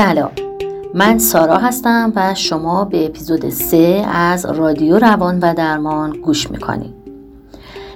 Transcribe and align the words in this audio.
سلام. 0.00 0.30
من 0.94 1.18
سارا 1.18 1.56
هستم 1.56 2.12
و 2.16 2.34
شما 2.34 2.84
به 2.84 3.06
اپیزود 3.06 3.48
3 3.48 4.04
از 4.12 4.46
رادیو 4.46 4.98
روان 4.98 5.38
و 5.38 5.54
درمان 5.54 6.12
گوش 6.12 6.50
می‌کنید. 6.50 6.94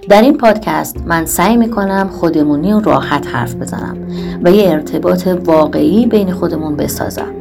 در 0.09 0.23
این 0.23 0.39
پادکست 0.39 0.97
من 1.07 1.27
سعی 1.27 1.57
می‌کنم 1.57 2.09
خودمونی 2.09 2.73
و 2.73 2.81
راحت 2.81 3.27
حرف 3.27 3.55
بزنم 3.55 3.97
و 4.43 4.51
یه 4.51 4.71
ارتباط 4.71 5.27
واقعی 5.27 6.07
بین 6.07 6.33
خودمون 6.33 6.77
بسازم 6.77 7.35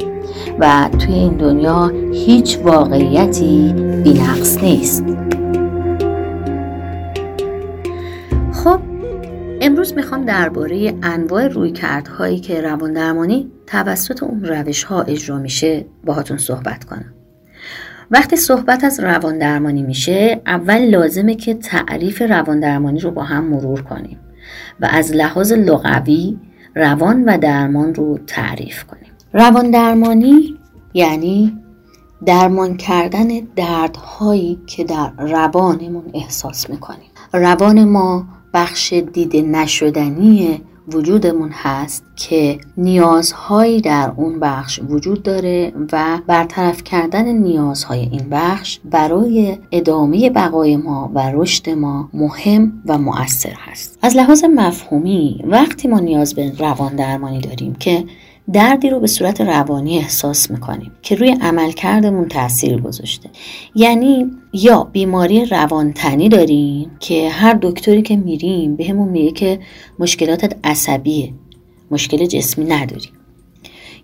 و 0.60 0.90
توی 1.00 1.14
این 1.14 1.38
دنیا 1.38 1.92
هیچ 2.14 2.60
واقعیتی 2.64 3.74
بینقص 4.04 4.58
نیست. 4.58 5.06
امروز 9.66 9.94
می‌خوام 9.94 10.26
درباره 10.26 10.94
انواع 11.04 11.48
رویکردهایی 11.48 12.40
که 12.40 12.62
روان 12.62 12.94
درمانی 12.94 13.52
توسط 13.68 14.24
اون 14.24 14.46
روش 14.46 14.84
ها 14.84 15.02
اجرا 15.02 15.40
میشه 15.40 15.86
باهاتون 16.06 16.38
صحبت 16.38 16.84
کنم. 16.84 17.14
وقتی 18.12 18.36
صحبت 18.36 18.84
از 18.84 19.00
روان 19.00 19.38
درمانی 19.38 19.84
میشه 19.84 20.42
اول 20.48 20.78
لازمه 20.78 21.36
که 21.36 21.54
تعریف 21.54 22.22
روان 22.22 22.60
درمانی 22.60 23.00
رو 23.00 23.12
با 23.12 23.24
هم 23.24 23.44
مرور 23.44 23.82
کنیم 23.82 24.20
و 24.80 24.88
از 24.92 25.12
لحاظ 25.12 25.52
لغوی 25.52 26.38
روان 26.76 27.24
و 27.24 27.38
درمان 27.38 27.96
رو 27.96 28.20
تعریف 28.28 28.84
کنیم. 28.84 29.12
روان 29.34 29.72
درمانی 29.72 30.58
یعنی 30.94 31.58
درمان 32.26 32.78
کردن 32.78 33.28
دردهایی 33.56 34.60
که 34.68 34.84
در 34.84 35.12
روانمون 35.18 36.04
احساس 36.14 36.70
می‌کنیم. 36.70 37.10
روان 37.34 37.84
ما 37.84 38.26
بخش 38.54 38.94
دیده 38.94 39.42
نشدنی 39.42 40.62
وجودمون 40.92 41.50
هست 41.54 42.04
که 42.16 42.60
نیازهایی 42.78 43.82
در 43.82 44.12
اون 44.18 44.40
بخش 44.40 44.80
وجود 44.90 45.24
داره 45.24 45.74
و 45.92 46.20
برطرف 46.28 46.84
کردن 46.84 47.28
نیازهای 47.28 48.00
این 48.00 48.28
بخش 48.32 48.80
برای 48.86 49.58
ادامه 49.72 50.30
بقای 50.30 50.78
ما 50.78 51.12
و 51.14 51.32
رشد 51.34 51.70
ما 51.70 52.10
مهم 52.14 52.84
و 52.88 52.98
مؤثر 52.98 53.54
هست. 53.60 54.00
از 54.02 54.16
لحاظ 54.16 54.44
مفهومی 54.44 55.44
وقتی 55.48 55.88
ما 55.88 56.00
نیاز 56.00 56.36
به 56.36 56.54
روان 56.60 56.96
درمانی 56.96 57.40
داریم 57.40 57.76
که 57.76 58.06
دردی 58.54 58.90
رو 58.90 59.00
به 59.00 59.08
صورت 59.08 59.42
روانی 59.42 59.98
احساس 59.98 60.52
می‌کنیم 60.52 60.92
که 61.02 61.16
روی 61.16 61.38
عملکردمون 61.42 62.28
تاثیر 62.28 62.82
گذاشته. 62.82 63.30
یعنی 63.76 64.26
یا 64.54 64.84
بیماری 64.84 65.46
روانتنی 65.46 66.30
داریم 66.30 66.92
که 67.00 67.30
هر 67.30 67.58
دکتری 67.62 68.02
که 68.02 68.16
میریم 68.16 68.76
بهمون 68.76 69.10
میگه 69.10 69.32
که 69.32 69.60
مشکلاتت 70.00 70.56
عصبیه 70.64 71.34
مشکل 71.92 72.26
جسمی 72.26 72.66
نداریم 72.66 73.12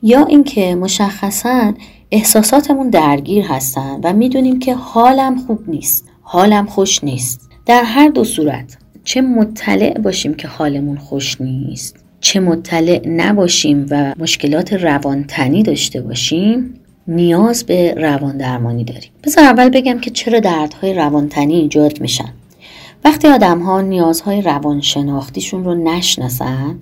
یا 0.04 0.26
اینکه 0.26 0.76
مشخصا 0.76 1.74
احساساتمون 2.12 2.90
درگیر 2.90 3.46
هستن 3.46 4.00
و 4.04 4.14
می‌دونیم 4.14 4.60
که 4.60 4.76
حالم 4.76 5.38
خوب 5.38 5.70
نیست 5.70 6.10
حالم 6.22 6.66
خوش 6.66 7.04
نیست. 7.04 7.50
در 7.66 7.84
هر 7.84 8.10
دو 8.10 8.24
صورت 8.24 8.78
چه 9.04 9.22
مطلع 9.22 10.00
باشیم 10.00 10.34
که 10.34 10.48
حالمون 10.48 10.98
خوش 10.98 11.42
نیست 11.42 12.06
چه 12.22 12.40
مطلع 12.40 13.08
نباشیم 13.08 13.86
و 13.90 14.14
مشکلات 14.18 14.74
روانتنی 14.74 15.64
داشته 15.64 16.02
باشیم 16.02 16.74
نیاز 17.08 17.64
به 17.64 17.94
روان 17.94 18.38
درمانی 18.38 18.84
داریم. 18.84 19.10
بذار 19.24 19.44
اول 19.44 19.70
بگم 19.70 20.00
که 20.00 20.12
چرا 20.12 20.40
دردهای 20.40 20.94
روانتنی 20.94 21.56
ایجاد 21.56 22.02
میشن. 22.02 22.34
وقتی 23.06 23.28
آدم 23.28 23.60
ها 23.60 23.82
نیازهای 23.82 24.42
روانشناختیشون 24.42 25.64
رو 25.64 25.76
نشناسن 25.76 26.80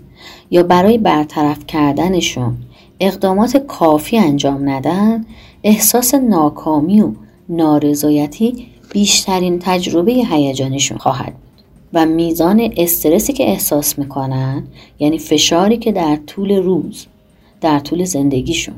یا 0.51 0.63
برای 0.63 0.97
برطرف 0.97 1.65
کردنشون 1.67 2.57
اقدامات 2.99 3.57
کافی 3.57 4.17
انجام 4.17 4.69
ندن 4.69 5.25
احساس 5.63 6.13
ناکامی 6.13 7.01
و 7.01 7.11
نارضایتی 7.49 8.67
بیشترین 8.91 9.59
تجربه 9.59 10.11
هیجانشون 10.11 10.97
خواهد 10.97 11.33
و 11.93 12.05
میزان 12.05 12.73
استرسی 12.77 13.33
که 13.33 13.43
احساس 13.49 13.99
می‌کنن 13.99 14.63
یعنی 14.99 15.17
فشاری 15.17 15.77
که 15.77 15.91
در 15.91 16.15
طول 16.27 16.51
روز 16.51 17.05
در 17.61 17.79
طول 17.79 18.05
زندگیشون 18.05 18.75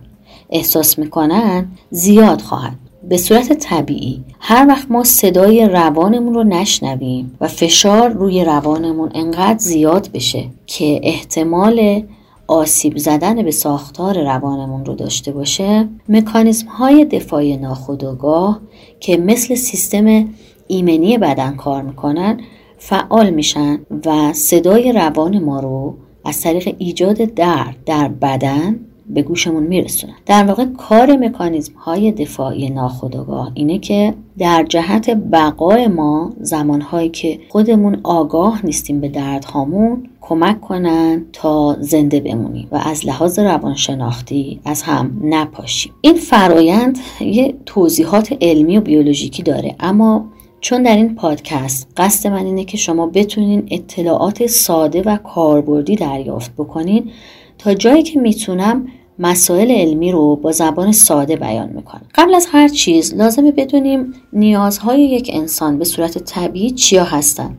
احساس 0.50 1.00
می‌کنن 1.00 1.68
زیاد 1.92 2.42
خواهد. 2.42 2.76
به 3.10 3.18
صورت 3.18 3.54
طبیعی 3.54 4.24
هر 4.40 4.68
وقت 4.68 4.92
ما 4.92 5.04
صدای 5.04 5.66
روانمون 5.66 6.34
رو 6.34 6.44
نشنویم 6.44 7.38
و 7.42 7.48
فشار 7.48 8.10
روی 8.10 8.44
روانمون 8.44 9.12
انقدر 9.14 9.58
زیاد 9.58 10.10
بشه 10.14 10.46
که 10.68 11.00
احتمال 11.04 12.04
آسیب 12.48 12.98
زدن 12.98 13.44
به 13.44 13.52
ساختار 13.52 14.24
روانمون 14.24 14.86
رو 14.86 14.96
داشته 14.96 15.32
باشه 15.32 15.88
مکانیزم 16.10 16.68
های 16.68 17.06
دفاعی 17.06 17.58
ناخودآگاه 17.58 18.60
که 19.00 19.18
مثل 19.18 19.56
سیستم 19.56 20.26
ایمنی 20.68 21.18
بدن 21.18 21.56
کار 21.56 21.82
می‌کنن 21.82 22.40
فعال 22.80 23.30
میشن 23.30 23.80
و 24.06 24.34
صدای 24.34 24.92
روان 24.92 25.40
ما 25.40 25.60
رو 25.60 25.96
از 26.26 26.42
طریق 26.42 26.76
ایجاد 26.78 27.18
درد 27.18 27.76
در 27.86 28.08
بدن 28.08 28.80
به 29.10 29.22
گوشمون 29.22 29.64
میرسونن 29.64 30.14
در 30.26 30.44
واقع 30.44 30.66
کار 30.66 31.18
مکانیزم 31.18 31.74
های 31.74 32.12
دفاعی 32.12 32.70
ناخودآگاه 32.70 33.52
اینه 33.54 33.80
که 33.80 34.14
در 34.38 34.66
جهت 34.70 35.10
بقای 35.10 35.88
ما 35.88 36.34
زمانهایی 36.42 37.10
که 37.10 37.40
خودمون 37.50 38.00
آگاه 38.04 38.66
نیستیم 38.66 39.00
به 39.00 39.10
دردهامون 39.10 40.10
کمک 40.22 40.62
کنن 40.62 41.26
تا 41.34 41.78
زنده 41.80 42.20
بمونیم 42.20 42.68
و 42.72 42.82
از 42.86 43.06
لحاظ 43.06 43.40
روانشناختی 43.40 44.60
از 44.66 44.82
هم 44.82 45.20
نپاشیم. 45.24 45.94
این 46.02 46.16
فرایند 46.16 46.98
یه 47.22 47.54
توضیحات 47.66 48.38
علمی 48.42 48.78
و 48.78 48.82
بیولوژیکی 48.82 49.44
داره 49.44 49.76
اما 49.80 50.26
چون 50.62 50.84
در 50.84 50.96
این 50.96 51.16
پادکست 51.16 51.88
قصد 51.98 52.30
من 52.30 52.46
اینه 52.46 52.66
که 52.66 52.78
شما 52.78 53.08
بتونین 53.08 53.68
اطلاعات 53.72 54.48
ساده 54.48 55.02
و 55.02 55.18
کاربردی 55.18 55.96
دریافت 55.96 56.52
بکنین 56.58 57.12
تا 57.58 57.74
جایی 57.74 58.04
که 58.04 58.20
می‌تونم 58.20 58.88
مسائل 59.20 59.72
علمی 59.72 60.12
رو 60.12 60.36
با 60.36 60.52
زبان 60.52 60.92
ساده 60.92 61.36
بیان 61.36 61.70
می‌کنم. 61.70 62.06
قبل 62.16 62.36
از 62.36 62.48
هر 62.52 62.68
چیز 62.68 63.16
لازمه 63.16 63.52
بدونیم 63.52 64.14
نیازهای 64.34 65.02
یک 65.02 65.32
انسان 65.34 65.80
به 65.80 65.86
صورت 65.86 66.18
طبیعی 66.18 66.72
چیا 66.72 67.04
هستند 67.04 67.58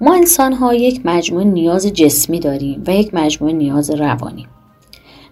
ما 0.00 0.14
انسان 0.14 0.52
ها 0.52 0.74
یک 0.74 1.00
مجموعه 1.04 1.44
نیاز 1.44 1.86
جسمی 1.86 2.40
داریم 2.40 2.82
و 2.86 2.90
یک 2.94 3.14
مجموعه 3.14 3.54
نیاز 3.54 3.90
روانی. 3.90 4.46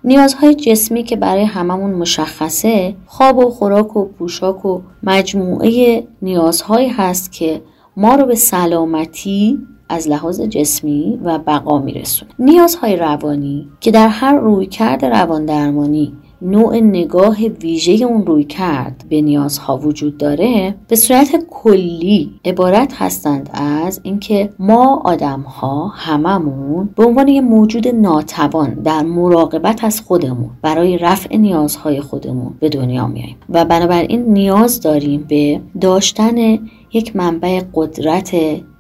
نیازهای 0.06 0.55
جسمی 0.55 1.03
که 1.03 1.17
برای 1.17 1.44
هممون 1.44 1.91
مشخصه 1.91 2.94
خواب 3.06 3.39
و 3.39 3.50
خوراک 3.50 3.97
و 3.97 4.05
پوشاک 4.05 4.67
و 4.67 4.81
مجموعه 5.03 6.05
نیازهایی 6.22 6.89
هست 6.89 7.33
که 7.33 7.62
ما 7.97 8.15
رو 8.15 8.27
به 8.27 8.34
سلامتی 8.34 9.59
از 9.89 10.09
لحاظ 10.09 10.41
جسمی 10.41 11.21
و 11.25 11.39
بقا 11.39 11.78
میرسونه. 11.78 12.31
نیازهای 12.39 12.97
روانی 12.97 13.69
که 13.81 13.91
در 13.91 14.09
هر 14.09 14.34
رویکرد 14.34 15.05
روان 15.05 15.47
درمانی 15.47 16.12
نوع 16.43 16.77
نگاه 16.77 17.37
ویژه 17.37 18.05
اون 18.05 18.27
روی 18.27 18.45
کرد. 18.45 19.05
به 19.09 19.21
نیازها 19.21 19.77
وجود 19.79 20.19
داره. 20.19 20.75
به 20.89 20.97
صورت 20.97 21.45
کلی 21.51 22.41
عبارت 22.45 22.93
هستند 22.95 23.51
از 23.53 24.01
اینکه 24.03 24.51
ما 24.59 25.03
آدم 25.05 25.41
ها 25.41 25.89
هممون 25.89 26.89
به 26.97 27.05
عنوان 27.05 27.29
یه 27.29 27.41
موجود 27.41 27.89
ناتوان 27.89 28.75
در 28.75 29.03
مراقبت 29.03 29.85
از 29.85 30.01
خودمون 30.01 30.51
برای 30.63 30.99
رفع 30.99 31.37
نیازهای 31.37 32.01
خودمون 32.01 32.55
به 32.61 32.69
دنیا 32.69 33.07
میاییم. 33.07 33.37
و 33.49 33.65
بنابراین 33.65 34.23
نیاز 34.33 34.81
داریم 34.81 35.25
به 35.29 35.61
داشتن 35.81 36.59
یک 36.93 37.17
منبع 37.17 37.63
قدرت 37.75 38.37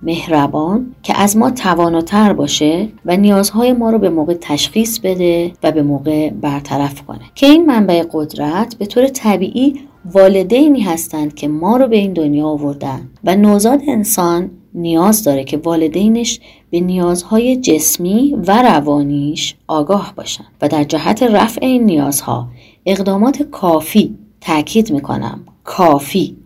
مهربان 0.06 0.94
که 1.02 1.20
از 1.20 1.36
ما 1.36 1.50
تواناتر 1.50 2.32
باشه 2.32 2.88
و 3.04 3.16
نیازهای 3.16 3.72
ما 3.72 3.90
رو 3.90 3.98
به 3.98 4.10
موقع 4.10 4.34
تشخیص 4.40 4.98
بده 4.98 5.52
و 5.62 5.72
به 5.72 5.82
موقع 5.82 6.30
برطرف 6.30 7.02
کنه. 7.02 7.20
که 7.34 7.46
این 7.46 7.66
منبع 7.66 8.04
قدرت 8.12 8.76
به 8.78 8.86
طور 8.86 9.08
طبیعی 9.08 9.80
والدینی 10.12 10.80
هستند 10.80 11.34
که 11.34 11.48
ما 11.48 11.76
رو 11.76 11.88
به 11.88 11.96
این 11.96 12.12
دنیا 12.12 12.46
آوردن 12.46 13.08
و 13.24 13.36
نوزاد 13.36 13.80
انسان 13.88 14.50
نیاز 14.74 15.24
داره 15.24 15.44
که 15.44 15.56
والدینش 15.56 16.40
به 16.70 16.80
نیازهای 16.80 17.56
جسمی 17.56 18.36
و 18.46 18.62
روانیش 18.62 19.54
آگاه 19.66 20.12
باشن. 20.16 20.44
و 20.62 20.68
در 20.68 20.84
جهت 20.84 21.22
رفع 21.22 21.58
این 21.62 21.84
نیازها 21.84 22.48
اقدامات 22.86 23.42
کافی 23.42 24.14
تاکید 24.40 24.92
می‌کنم 24.92 25.40
کافی 25.64 26.36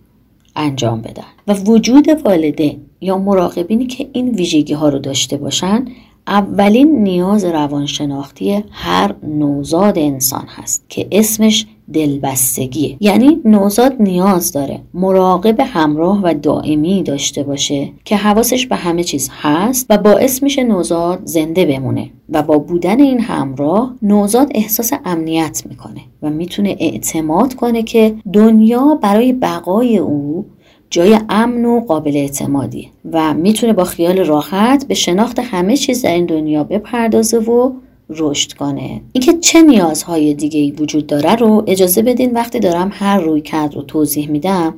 انجام 0.56 1.00
بدن. 1.00 1.24
و 1.48 1.54
وجود 1.54 2.08
والدین 2.24 2.80
یا 3.00 3.18
مراقبینی 3.18 3.86
که 3.86 4.08
این 4.12 4.28
ویژگی 4.28 4.74
ها 4.74 4.88
رو 4.88 4.98
داشته 4.98 5.36
باشن 5.36 5.84
اولین 6.26 7.02
نیاز 7.02 7.44
روانشناختی 7.44 8.64
هر 8.70 9.14
نوزاد 9.22 9.98
انسان 9.98 10.44
هست 10.48 10.84
که 10.88 11.08
اسمش 11.12 11.66
دلبستگیه. 11.92 12.96
یعنی 13.00 13.40
نوزاد 13.44 13.92
نیاز 14.00 14.52
داره 14.52 14.80
مراقب 14.94 15.60
همراه 15.60 16.20
و 16.22 16.34
دائمی 16.42 17.02
داشته 17.02 17.42
باشه 17.42 17.92
که 18.04 18.16
حواسش 18.16 18.66
به 18.66 18.76
همه 18.76 19.04
چیز 19.04 19.30
هست 19.32 19.86
و 19.90 19.98
باعث 19.98 20.42
میشه 20.42 20.64
نوزاد 20.64 21.20
زنده 21.24 21.66
بمونه 21.66 22.10
و 22.28 22.42
با 22.42 22.58
بودن 22.58 23.00
این 23.00 23.20
همراه 23.20 23.94
نوزاد 24.02 24.50
احساس 24.54 24.92
امنیت 25.04 25.62
می‌کنه 25.68 26.00
و 26.22 26.30
می‌تونه 26.30 26.76
اعتماد 26.80 27.54
کنه 27.54 27.82
که 27.82 28.14
دنیا 28.32 28.98
برای 29.02 29.32
بقای 29.32 29.98
او 29.98 30.46
جای 30.90 31.18
امن 31.28 31.64
و 31.64 31.80
قابل 31.80 32.16
اعتمادیه 32.16 32.86
و 33.12 33.34
می‌تونه 33.34 33.72
با 33.72 33.84
خیال 33.84 34.18
راحت 34.18 34.86
به 34.88 34.94
شناخت 34.94 35.38
همه 35.38 35.76
چیز 35.76 36.02
در 36.02 36.12
این 36.12 36.26
دنیا 36.26 36.64
بپردازه 36.64 37.38
و 37.38 37.72
رشد 38.08 38.52
کنه. 38.52 39.00
اینکه 39.12 39.32
چه 39.32 39.62
نیازهای 39.62 40.34
دیگه 40.34 40.60
ای 40.60 40.70
وجود 40.70 41.06
داره 41.06 41.34
رو 41.34 41.64
اجازه 41.66 42.02
بدین 42.02 42.32
وقتی 42.32 42.60
دارم 42.60 42.90
هر 42.94 43.20
روی 43.20 43.40
کرد 43.40 43.74
رو 43.74 43.82
توضیح 43.82 44.30
میدم 44.30 44.74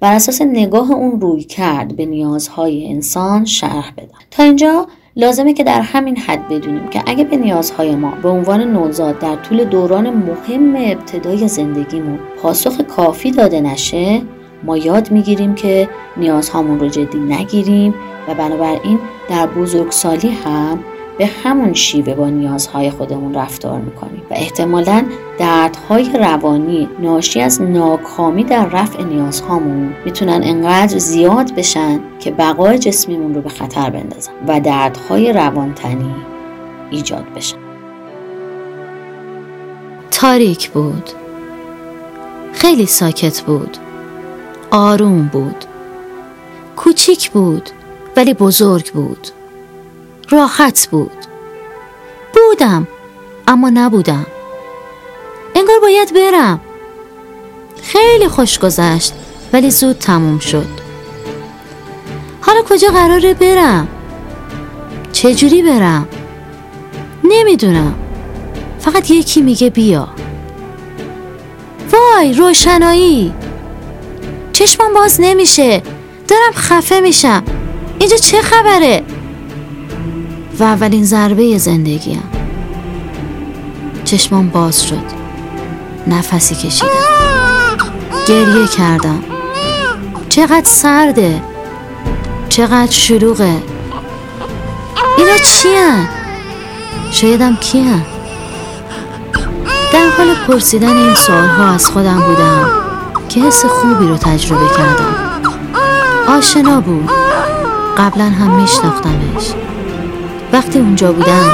بر 0.00 0.14
اساس 0.14 0.42
نگاه 0.42 0.90
اون 0.90 1.20
روی 1.20 1.42
کرد 1.42 1.96
به 1.96 2.06
نیازهای 2.06 2.88
انسان 2.88 3.44
شرح 3.44 3.92
بدم. 3.96 4.18
تا 4.30 4.42
اینجا 4.42 4.86
لازمه 5.16 5.54
که 5.54 5.64
در 5.64 5.80
همین 5.80 6.16
حد 6.16 6.48
بدونیم 6.48 6.88
که 6.88 7.02
اگه 7.06 7.24
به 7.24 7.36
نیازهای 7.36 7.96
ما 7.96 8.12
به 8.22 8.28
عنوان 8.28 8.72
نوزاد 8.72 9.18
در 9.18 9.36
طول 9.36 9.64
دوران 9.64 10.10
مهم 10.10 10.76
ابتدای 10.76 11.48
زندگیمون 11.48 12.18
پاسخ 12.42 12.80
کافی 12.80 13.30
داده 13.30 13.60
نشه 13.60 14.22
ما 14.64 14.76
یاد 14.76 15.10
می‌گیریم 15.10 15.54
که 15.54 15.88
نیازهامون 16.16 16.80
رو 16.80 16.88
جدی 16.88 17.18
نگیریم 17.18 17.94
و 18.28 18.34
بنابراین 18.34 18.98
در 19.28 19.46
بزرگسالی 19.46 20.30
هم 20.30 20.78
به 21.18 21.26
همون 21.26 21.72
شیوه 21.72 22.14
با 22.14 22.28
نیازهای 22.28 22.90
خودمون 22.90 23.34
رفتار 23.34 23.80
می‌کنیم 23.80 24.22
و 24.30 24.34
احتمالا 24.34 25.04
دردهای 25.38 26.10
روانی 26.18 26.88
ناشی 26.98 27.40
از 27.40 27.62
ناکامی 27.62 28.44
در 28.44 28.66
رفع 28.66 29.02
نیازهامون 29.02 29.94
می‌تونن 30.04 30.40
انقدر 30.44 30.98
زیاد 30.98 31.54
بشن 31.54 32.00
که 32.18 32.30
بقای 32.30 32.78
جسمیمون 32.78 33.34
رو 33.34 33.40
به 33.40 33.48
خطر 33.48 33.90
بندازن 33.90 34.32
و 34.48 34.60
دردهای 34.60 35.32
روانتنی 35.32 36.14
ایجاد 36.90 37.24
بشن. 37.36 37.56
تاریک 40.10 40.70
بود. 40.70 41.10
خیلی 42.52 42.86
ساکت 42.86 43.40
بود. 43.40 43.76
آروم 44.74 45.30
بود. 45.32 45.64
کوچیک 46.76 47.30
بود 47.30 47.70
ولی 48.16 48.34
بزرگ 48.34 48.92
بود. 48.92 49.28
راحت 50.30 50.88
بود. 50.90 51.12
بودم 52.34 52.88
اما 53.48 53.70
نبودم. 53.70 54.26
انگار 55.54 55.80
باید 55.82 56.14
برم. 56.14 56.60
خیلی 57.82 58.28
خوش 58.28 58.58
گذشت 58.58 59.12
ولی 59.52 59.70
زود 59.70 59.98
تموم 59.98 60.38
شد. 60.38 60.68
حالا 62.40 62.62
کجا 62.62 62.88
قراره 62.88 63.34
برم؟ 63.34 63.88
چجوری 65.12 65.62
برم؟ 65.62 66.08
نمی‌دونم. 67.24 67.94
فقط 68.80 69.10
یکی 69.10 69.42
میگه 69.42 69.70
بیا. 69.70 70.08
وای 71.92 72.32
روشنایی! 72.32 73.43
چشمم 74.54 74.94
باز 74.94 75.16
نمیشه. 75.20 75.82
دارم 76.28 76.52
خفه 76.54 77.00
میشم. 77.00 77.42
اینجا 77.98 78.16
چه 78.16 78.42
خبره؟ 78.42 79.02
و 80.58 80.62
اولین 80.62 81.04
ضربه 81.04 81.58
زندگیم. 81.58 82.22
چشمام 84.04 84.48
باز 84.48 84.84
شد. 84.84 85.04
نفسی 86.06 86.54
کشیدم. 86.54 86.88
گریه 88.28 88.66
کردم. 88.66 89.24
چقدر 90.28 90.64
سرده. 90.64 91.42
چقدر 92.48 92.92
شلوغه. 92.92 93.62
اینا 95.18 95.38
چی 95.44 95.68
هن؟ 95.68 96.08
شایدم 97.10 97.56
کی 97.56 97.80
هن؟ 97.80 98.02
در 99.92 100.08
حال 100.08 100.34
پرسیدن 100.46 100.96
این 100.96 101.14
سوال 101.14 101.48
ها 101.48 101.64
از 101.64 101.86
خودم 101.86 102.20
بودم. 102.20 102.83
که 103.28 103.40
حس 103.40 103.64
خوبی 103.64 104.06
رو 104.08 104.16
تجربه 104.16 104.66
کردم. 104.76 105.14
آشنا 106.28 106.80
بود. 106.80 107.10
قبلا 107.98 108.24
هم 108.24 108.50
میشناختمش. 108.50 109.54
وقتی 110.52 110.78
اونجا 110.78 111.12
بودم 111.12 111.50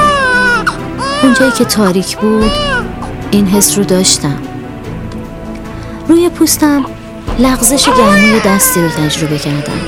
اونجایی 1.23 1.51
که 1.51 1.65
تاریک 1.65 2.17
بود 2.17 2.51
این 3.31 3.47
حس 3.47 3.77
رو 3.77 3.83
داشتم. 3.83 4.37
روی 6.07 6.29
پوستم 6.29 6.85
لغزش 7.39 7.89
گرمی 7.89 8.39
دستی 8.39 8.81
رو 8.81 8.89
تجربه 8.89 9.37
کردم. 9.37 9.81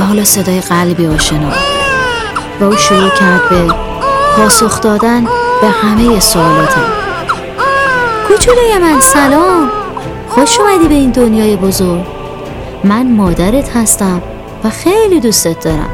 و 0.00 0.04
حالا 0.04 0.24
صدای 0.24 0.60
قلبی 0.60 1.06
آشنا. 1.06 1.52
و 2.60 2.64
او 2.64 2.76
شروع 2.76 3.10
کرد 3.10 3.48
به 3.48 3.74
پاسخ 4.36 4.80
دادن 4.80 5.24
به 5.60 5.68
همه 5.82 6.20
سوالاتم. 6.20 6.84
کوچولوی 8.28 8.78
من 8.78 9.00
سلام! 9.00 9.77
خوش 10.38 10.60
اومدی 10.60 10.88
به 10.88 10.94
این 10.94 11.10
دنیای 11.10 11.56
بزرگ. 11.56 12.06
من 12.84 13.12
مادرت 13.12 13.76
هستم 13.76 14.22
و 14.64 14.70
خیلی 14.70 15.20
دوستت 15.20 15.64
دارم. 15.64 15.90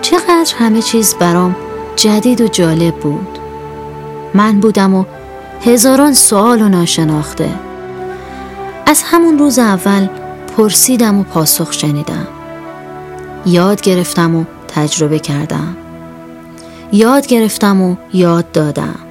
چقدر 0.00 0.54
همه 0.58 0.82
چیز 0.82 1.14
برام 1.14 1.56
جدید 1.96 2.40
و 2.40 2.48
جالب 2.48 2.94
بود. 2.94 3.38
من 4.34 4.60
بودم 4.60 4.94
و 4.94 5.04
هزاران 5.64 6.12
سوال 6.12 6.62
و 6.62 6.68
ناشناخته. 6.68 7.48
از 8.86 9.02
همون 9.02 9.38
روز 9.38 9.58
اول 9.58 10.08
پرسیدم 10.56 11.18
و 11.18 11.22
پاسخ 11.22 11.72
شنیدم. 11.72 12.26
یاد 13.46 13.80
گرفتم 13.80 14.36
و 14.36 14.44
تجربه 14.68 15.18
کردم. 15.18 15.76
یاد 16.92 17.26
گرفتم 17.26 17.82
و 17.82 17.96
یاد 18.12 18.52
دادم. 18.52 19.01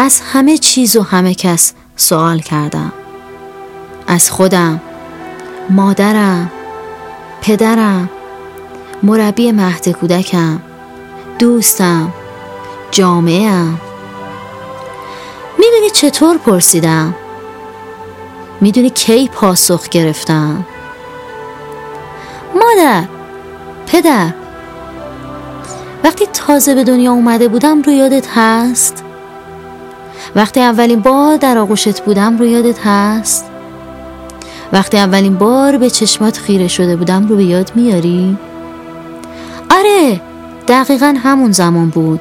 از 0.00 0.20
همه 0.32 0.58
چیز 0.58 0.96
و 0.96 1.02
همه 1.02 1.34
کس 1.34 1.72
سوال 1.96 2.38
کردم. 2.38 2.92
از 4.06 4.30
خودم 4.30 4.80
مادرم 5.70 6.50
پدرم 7.42 8.10
مربی 9.02 9.52
مهد 9.52 9.88
کودکم 9.88 10.60
دوستم 11.38 12.12
جامعه 12.90 13.50
ام 13.50 13.80
می‌دونی 15.58 15.90
چطور 15.90 16.38
پرسیدم؟ 16.38 17.14
می‌دونی 18.60 18.90
کی 18.90 19.28
پاسخ 19.28 19.88
گرفتم؟ 19.88 20.66
مادر 22.54 23.04
پدر. 23.86 24.34
وقتی 26.04 26.26
تازه 26.26 26.74
به 26.74 26.84
دنیا 26.84 27.12
اومده 27.12 27.48
بودم 27.48 27.82
رو 27.82 27.92
یادت 27.92 28.26
هست؟ 28.34 29.04
وقتی 30.34 30.60
اولین 30.60 31.00
بار 31.00 31.36
در 31.36 31.58
آغوشت 31.58 32.00
بودم 32.00 32.38
رو 32.38 32.46
یادت 32.46 32.86
هست 32.86 33.44
وقتی 34.72 34.98
اولین 34.98 35.34
بار 35.34 35.78
به 35.78 35.90
چشمات 35.90 36.38
خیره 36.38 36.68
شده 36.68 36.96
بودم 36.96 37.28
رو 37.28 37.36
به 37.36 37.44
یاد 37.44 37.72
میاری 37.74 38.36
آره 39.70 40.20
دقیقا 40.68 41.14
همون 41.22 41.52
زمان 41.52 41.88
بود 41.90 42.20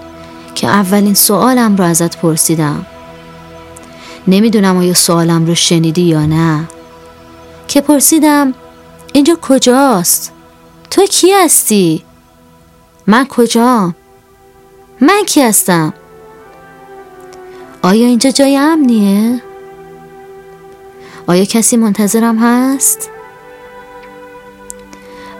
که 0.55 0.67
اولین 0.67 1.13
سوالم 1.13 1.75
رو 1.75 1.83
ازت 1.83 2.17
پرسیدم 2.17 2.85
نمی‌دونم 4.27 4.77
آیا 4.77 4.93
سوالم 4.93 5.45
رو 5.45 5.55
شنیدی 5.55 6.01
یا 6.01 6.25
نه 6.25 6.67
که 7.67 7.81
پرسیدم 7.81 8.53
اینجا 9.13 9.37
کجاست؟ 9.41 10.31
تو 10.89 11.05
کی 11.05 11.31
هستی؟ 11.31 12.03
من 13.07 13.25
کجا؟ 13.25 13.93
من 15.01 15.23
کی 15.27 15.41
هستم؟ 15.41 15.93
آیا 17.87 18.07
اینجا 18.07 18.29
جای 18.31 18.57
امنیه؟ 18.57 19.41
آیا 21.27 21.45
کسی 21.45 21.77
منتظرم 21.77 22.37
هست؟ 22.37 23.09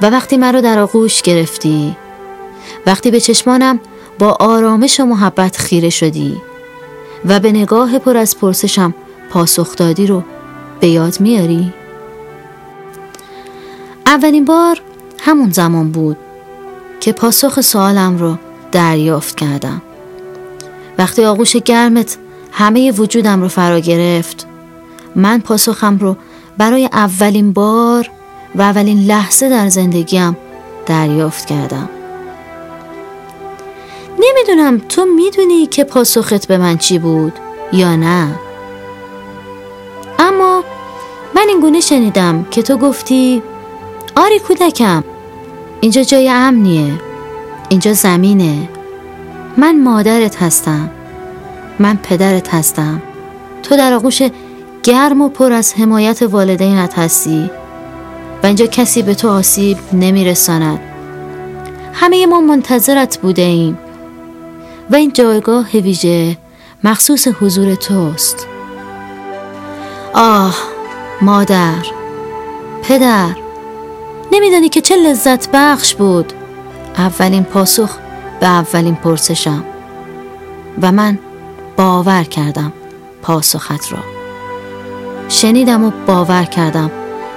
و 0.02 0.10
وقتی 0.10 0.38
من 0.38 0.56
رو 0.56 0.62
در 0.62 0.80
آغوش 0.80 1.22
گرفتی 1.22 1.98
وقتی 2.86 3.12
به 3.12 3.20
چشمانم 3.20 3.80
با 4.20 4.32
آرامش 4.40 5.00
و 5.00 5.06
محبت 5.06 5.58
خیره 5.58 5.90
شدی 5.90 6.38
و 7.26 7.40
به 7.40 7.52
نگاه 7.52 8.00
پر 8.00 8.18
از 8.18 8.38
پرسشم 8.38 8.94
پاسخ 9.30 9.76
دادی 9.76 10.08
رو 10.08 10.24
به 10.80 10.88
یاد 10.88 11.20
میاری؟ 11.20 11.74
اولین 14.06 14.46
بار 14.46 14.82
همون 15.20 15.52
زمان 15.52 15.92
بود 15.92 16.18
که 17.00 17.12
پاسخ 17.12 17.62
سوالم 17.62 18.18
رو 18.18 18.38
دریافت 18.72 19.36
کردم 19.36 19.82
وقتی 20.98 21.26
آغوش 21.26 21.56
گرمت 21.56 22.18
همه 22.58 22.92
وجودم 22.92 23.42
رو 23.42 23.48
فرا 23.48 23.80
گرفت. 23.80 24.48
من 25.16 25.40
پاسخم 25.40 25.98
رو 25.98 26.16
برای 26.58 26.90
اولین 26.94 27.54
بار 27.54 28.10
و 28.56 28.62
اولین 28.62 29.00
لحظه 29.00 29.50
در 29.50 29.68
زندگیم 29.70 30.38
دریافت 30.86 31.46
کردم. 31.46 31.90
نمی‌دونم 34.20 34.82
تو 34.90 35.06
می‌دونی 35.06 35.66
که 35.66 35.84
پاسخت 35.84 36.48
به 36.48 36.58
من 36.58 36.78
چی 36.78 37.00
بود 37.00 37.34
یا 37.74 37.96
نه. 37.96 38.40
اما 40.20 40.64
من 41.36 41.46
این 41.48 41.60
گونه 41.60 41.80
شنیدم 41.80 42.46
که 42.52 42.62
تو 42.62 42.78
گفتی 42.78 43.44
آری 44.16 44.40
کودکم 44.40 45.04
اینجا 45.82 46.04
جای 46.04 46.30
امنیه 46.30 46.94
اینجا 47.70 47.94
زمینه. 47.94 48.70
من 49.58 49.84
مادرت 49.84 50.42
هستم. 50.42 50.90
من 51.80 51.98
پدرت 52.04 52.54
هستم. 52.54 53.02
تو 53.64 53.78
در 53.78 53.94
آغوش 53.94 54.22
گرم 54.84 55.22
و 55.22 55.30
پر 55.30 55.52
از 55.52 55.74
حمایت 55.74 56.22
والدینت 56.22 57.00
هستی. 57.00 57.52
و 58.44 58.48
اینجا 58.48 58.66
کسی 58.66 59.02
به 59.02 59.16
تو 59.16 59.30
آسیب 59.30 59.78
نمیرساند. 59.94 60.80
همه 61.94 62.26
ما 62.26 62.42
منتظرت 62.42 63.18
بوده 63.18 63.42
ایم 63.42 63.78
و 64.90 64.96
این 64.96 65.14
جایگاه 65.14 65.72
ویژه 65.72 66.38
مخصوص 66.84 67.28
حضور 67.28 67.76
توست. 67.76 68.48
آه 70.14 70.58
مادر 71.22 71.86
پدر 72.84 73.30
نمیدانی 74.32 74.70
که 74.70 74.82
چه 74.82 74.96
لذت 74.96 75.50
بخش 75.54 75.96
بود. 75.96 76.34
اولین 76.98 77.44
پاسخ 77.44 77.98
به 78.40 78.48
اولین 78.48 78.96
پرسشم. 78.96 79.64
و 80.82 80.92
من 80.92 81.20
باور 81.78 82.24
کردم 82.24 82.74
پاسخت 83.22 83.92
را. 83.92 84.00
شنیدم 85.30 85.84
و 85.84 85.92
باور 86.08 86.44
کردم 86.44 86.92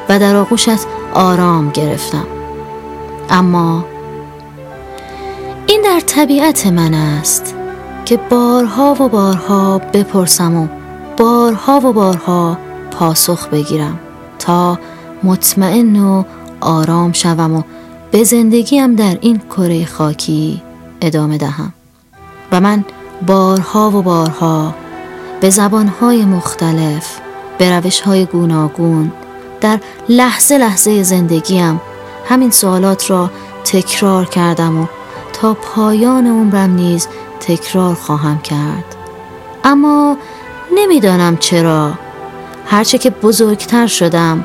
و 0.09 0.19
در 0.19 0.37
آغوشت 0.37 0.87
آرام 1.15 1.71
گرفتم. 1.71 2.27
اما 3.31 3.85
این 5.67 5.83
در 5.83 6.01
طبیعت 6.01 6.67
من 6.67 6.95
است 6.95 7.55
که 8.05 8.17
بارها 8.17 8.97
و 9.01 9.09
بارها 9.09 9.79
بپرسم 9.79 10.57
و 10.57 10.69
بارها 11.17 11.81
و 11.81 11.93
بارها 11.93 12.59
پاسخ 12.91 13.49
بگیرم 13.49 13.99
تا 14.39 14.79
مطمئن 15.23 15.97
و 15.97 16.25
آرام 16.61 17.13
شوم 17.13 17.57
و 17.57 17.63
به 18.11 18.25
زندگیم 18.25 18.95
در 18.95 19.19
این 19.21 19.39
کره 19.39 19.85
خاکی 19.85 20.63
ادامه 21.01 21.39
دهم. 21.39 21.73
و 22.53 22.61
من 22.61 22.85
بارها 23.27 23.91
و 23.91 24.03
بارها 24.03 24.75
به 25.41 25.51
زبانهای 25.51 26.25
مختلف 26.25 27.19
به 27.59 27.77
روشهای 27.77 28.27
گوناگون 28.27 29.13
در 29.61 29.79
لحظه 30.09 30.59
لحظه 30.59 31.03
زندگیم 31.03 31.81
همین 32.29 32.51
سوالات 32.51 33.11
را 33.11 33.31
تکرار 33.65 34.25
کردم 34.25 34.83
و 34.83 34.87
تا 35.33 35.55
پایان 35.55 36.27
عمرم 36.27 36.71
نیز 36.71 37.09
تکرار 37.41 37.95
خواهم 37.95 38.39
کرد. 38.39 38.85
اما 39.65 40.17
نمی‌دانم 40.75 41.37
چرا. 41.37 41.93
هرچه 42.67 42.99
که 42.99 43.11
بزرگتر 43.11 43.87
شدم 43.87 44.45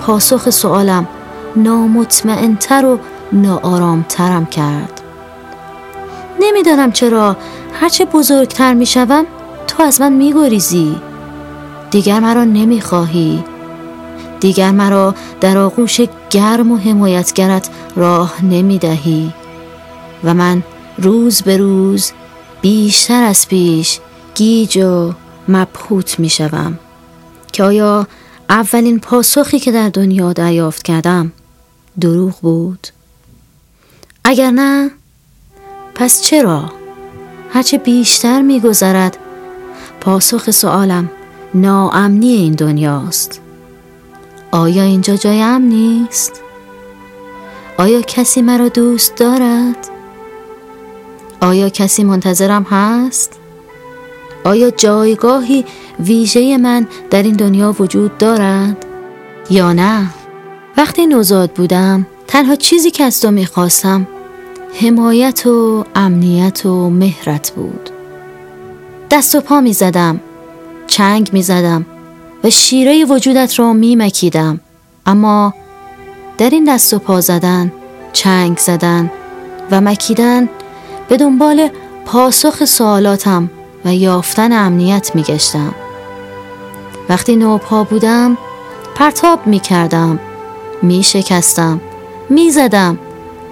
پاسخ 0.00 0.50
سوالم 0.50 1.08
نامطمئنتر 1.56 2.84
و 2.84 2.98
ناآرامترم 3.32 4.46
کرد. 4.46 5.00
نمی‌دانم 6.40 6.92
چرا 6.92 7.36
هرچه 7.72 8.04
بزرگتر 8.04 8.74
می‌شوم 8.74 9.26
تو 9.66 9.82
از 9.82 10.00
من 10.00 10.12
میگریزی. 10.12 10.96
دیگر 11.90 12.20
مرا 12.20 12.44
نمی‌خواهی. 12.44 13.44
دیگر 14.40 14.70
مرا 14.70 15.14
در 15.40 15.58
آغوش 15.58 16.00
گرم 16.30 16.72
و 16.72 16.76
حمایتگرت 16.76 17.68
راه 17.96 18.44
نمی‌دهی. 18.44 19.32
و 20.24 20.34
من 20.34 20.62
روز 20.98 21.42
به 21.42 21.56
روز 21.56 22.12
بیشتر 22.60 23.22
از 23.22 23.48
پیش 23.48 24.00
گیج 24.34 24.78
و 24.78 25.12
مبهوت 25.48 26.18
می 26.18 26.28
شوم 26.28 26.78
که 27.52 27.64
آیا 27.64 28.06
اولین 28.48 29.00
پاسخی 29.00 29.58
که 29.58 29.72
در 29.72 29.88
دنیا 29.88 30.32
دریافت 30.32 30.82
کردم 30.82 31.32
دروغ 32.00 32.40
بود؟ 32.40 32.88
اگر 34.24 34.50
نه 34.50 34.90
پس 35.94 36.22
چرا؟ 36.22 36.81
هرچه 37.52 37.78
بیشتر 37.78 38.42
میگذرد. 38.42 39.16
پاسخ 40.00 40.50
سوالم 40.50 41.10
ناامنی 41.54 42.32
این 42.32 42.52
دنیاست. 42.52 43.40
آیا 44.50 44.82
اینجا 44.82 45.16
جای 45.16 45.42
امن 45.42 45.68
نیست؟ 45.68 46.40
آیا 47.78 48.00
کسی 48.00 48.42
مرا 48.42 48.68
دوست 48.68 49.16
دارد؟ 49.16 49.88
آیا 51.40 51.68
کسی 51.68 52.04
منتظرم 52.04 52.62
هست؟ 52.62 53.40
آیا 54.44 54.70
جایگاهی 54.70 55.64
ویژه 56.00 56.58
من 56.58 56.86
در 57.10 57.22
این 57.22 57.36
دنیا 57.36 57.76
وجود 57.78 58.18
دارد؟ 58.18 58.86
یا 59.50 59.72
نه؟ 59.72 60.06
وقتی 60.76 61.06
نوزاد 61.06 61.50
بودم 61.50 62.06
تنها 62.26 62.56
چیزی 62.56 62.90
که 62.90 63.04
از 63.04 63.20
تو 63.20 63.30
می‌خواستم 63.30 64.06
حمایت 64.74 65.46
و 65.46 65.84
امنیت 65.94 66.66
و 66.66 66.90
مهرت 66.90 67.50
بود. 67.50 67.90
دست 69.10 69.34
و 69.34 69.40
پا 69.40 69.60
می‌زدم 69.60 70.20
چنگ 70.86 71.30
می‌زدم 71.32 71.86
و 72.44 72.50
شیره 72.50 73.04
وجودت 73.04 73.58
را 73.58 73.72
میمکیدم 73.72 74.60
اما 75.06 75.54
در 76.38 76.50
این 76.50 76.64
دست 76.64 76.94
و 76.94 76.98
پا 76.98 77.20
زدن 77.20 77.72
چنگ 78.12 78.58
زدن 78.58 79.10
و 79.70 79.80
مکیدن 79.80 80.48
به 81.08 81.16
دنبال 81.16 81.68
پاسخ 82.06 82.64
سوالاتم 82.64 83.50
و 83.84 83.94
یافتن 83.94 84.52
امنیت 84.52 85.10
میگشتم 85.14 85.74
وقتی 87.08 87.36
نوپا 87.36 87.84
بودم 87.84 88.38
پرتاب 88.94 89.46
می‌کردم 89.46 90.18
میشکستم 90.82 91.80
می‌زدم 92.30 92.98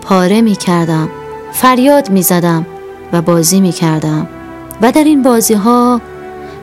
پاره 0.02 0.40
می‌کردم 0.40 1.08
فریاد 1.52 2.10
می‌زدم 2.10 2.66
و 3.12 3.22
بازی 3.22 3.60
می‌کردم. 3.60 4.28
و 4.82 4.92
در 4.92 5.04
این 5.04 5.22
بازی 5.22 5.54
ها 5.54 6.00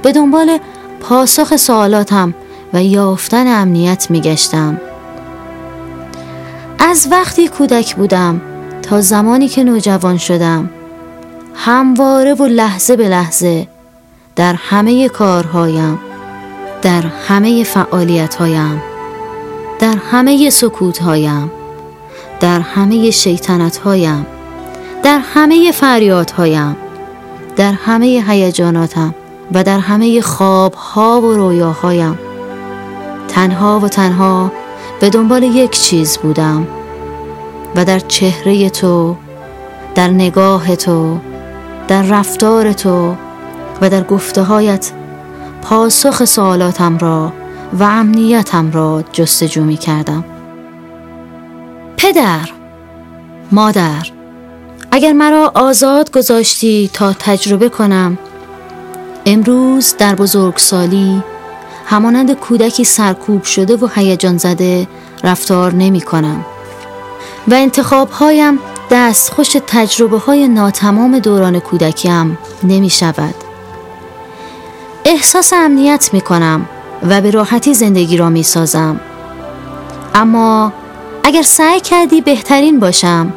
به 0.02 0.12
دنبال 0.12 0.58
پاسخ 1.00 1.56
سوالاتم 1.56 2.34
و 2.74 2.84
یافتن 2.84 3.62
امنیت 3.62 4.08
میگشتم. 4.12 4.82
از 6.80 7.08
وقتی 7.12 7.48
کودک 7.48 7.96
بودم 7.96 8.42
تا 8.82 9.02
زمانی 9.02 9.48
که 9.48 9.64
نوجوان 9.64 10.18
شدم 10.18 10.70
همواره 11.56 12.34
و 12.34 12.46
لحظه 12.46 12.96
به 12.96 13.10
لحظه 13.10 13.68
در 14.36 14.54
همه 14.54 15.10
کارهایم 15.10 16.00
در 16.82 17.02
همه 17.28 17.64
فعالیتهایم 17.64 18.82
در 19.80 19.98
همه 20.12 20.50
سکوتهایم 20.50 21.52
در 22.40 22.60
همه 22.60 23.12
شیطنتهایم 23.12 24.26
در 25.04 25.20
همه 25.34 25.72
فریادهایم 25.72 26.76
در 27.56 27.72
همه 27.72 28.24
هیجاناتم 28.28 29.16
و 29.54 29.64
در 29.64 29.80
همه 29.80 30.22
خوابها 30.22 31.22
و 31.22 31.34
رویاهایم. 31.34 32.20
تنها 33.28 33.80
و 33.80 33.88
تنها 33.88 34.52
به 35.00 35.10
دنبال 35.10 35.44
یک 35.44 35.72
چیز 35.72 36.18
بودم 36.18 36.68
و 37.76 37.86
در 37.86 38.00
چهره 38.00 38.70
تو 38.70 39.16
در 39.96 40.08
نگاه 40.08 40.76
تو 40.76 41.18
در 41.88 42.02
رفتار 42.02 42.74
تو 42.74 43.16
و 43.82 43.90
در 43.90 44.04
گفته 44.04 44.44
هایت 44.44 44.92
پاسخ 45.62 46.26
سوالاتم 46.26 46.98
را 46.98 47.34
و 47.80 47.84
امنیتم 47.84 48.72
را 48.72 49.04
جستجو 49.12 49.64
می 49.64 49.78
کردم 49.78 50.24
پدر 51.98 52.50
مادر 53.52 54.08
اگر 54.92 55.14
مرا 55.14 55.52
آزاد 55.56 56.12
گذاشتی 56.12 56.90
تا 56.94 57.14
تجربه 57.14 57.70
کنم 57.70 58.18
امروز 59.26 59.96
در 59.98 60.16
بزرگسالی 60.16 61.24
همانند 61.86 62.34
کودکی 62.34 62.84
سرکوب 62.84 63.44
شده 63.44 63.76
و 63.76 63.88
هیجان 63.96 64.38
زده 64.38 64.88
رفتار 65.24 65.74
نمی 65.74 66.02
کنم 66.02 66.46
و 67.48 67.54
انتخاب 67.54 68.10
هایم 68.10 68.60
دست 68.92 69.34
خوش 69.34 69.58
تجربه 69.68 70.18
های 70.18 70.48
ناتمام 70.48 71.20
دوران 71.20 71.60
کودکیم 71.60 72.38
نمی 72.64 72.90
شود. 72.90 73.36
احساس 75.06 75.54
امنیت 75.54 76.10
می 76.14 76.22
کنم 76.22 76.66
و 77.10 77.22
به 77.22 77.32
راحتی 77.32 77.74
زندگی 77.74 78.18
را 78.18 78.30
می 78.30 78.44
سازم. 78.44 79.00
اما 80.16 80.74
اگر 81.28 81.42
سعی 81.42 81.80
کردی 81.80 82.22
بهترین 82.22 82.80
باشم. 82.80 83.34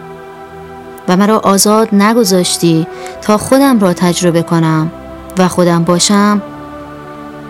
و 1.09 1.17
مرا 1.17 1.39
آزاد 1.39 1.95
نگذاشتی 1.95 2.87
تا 3.23 3.39
خودم 3.39 3.81
را 3.81 3.93
تجربه 3.93 4.43
کنم. 4.43 4.93
و 5.39 5.49
خودم 5.49 5.85
باشم 5.85 6.43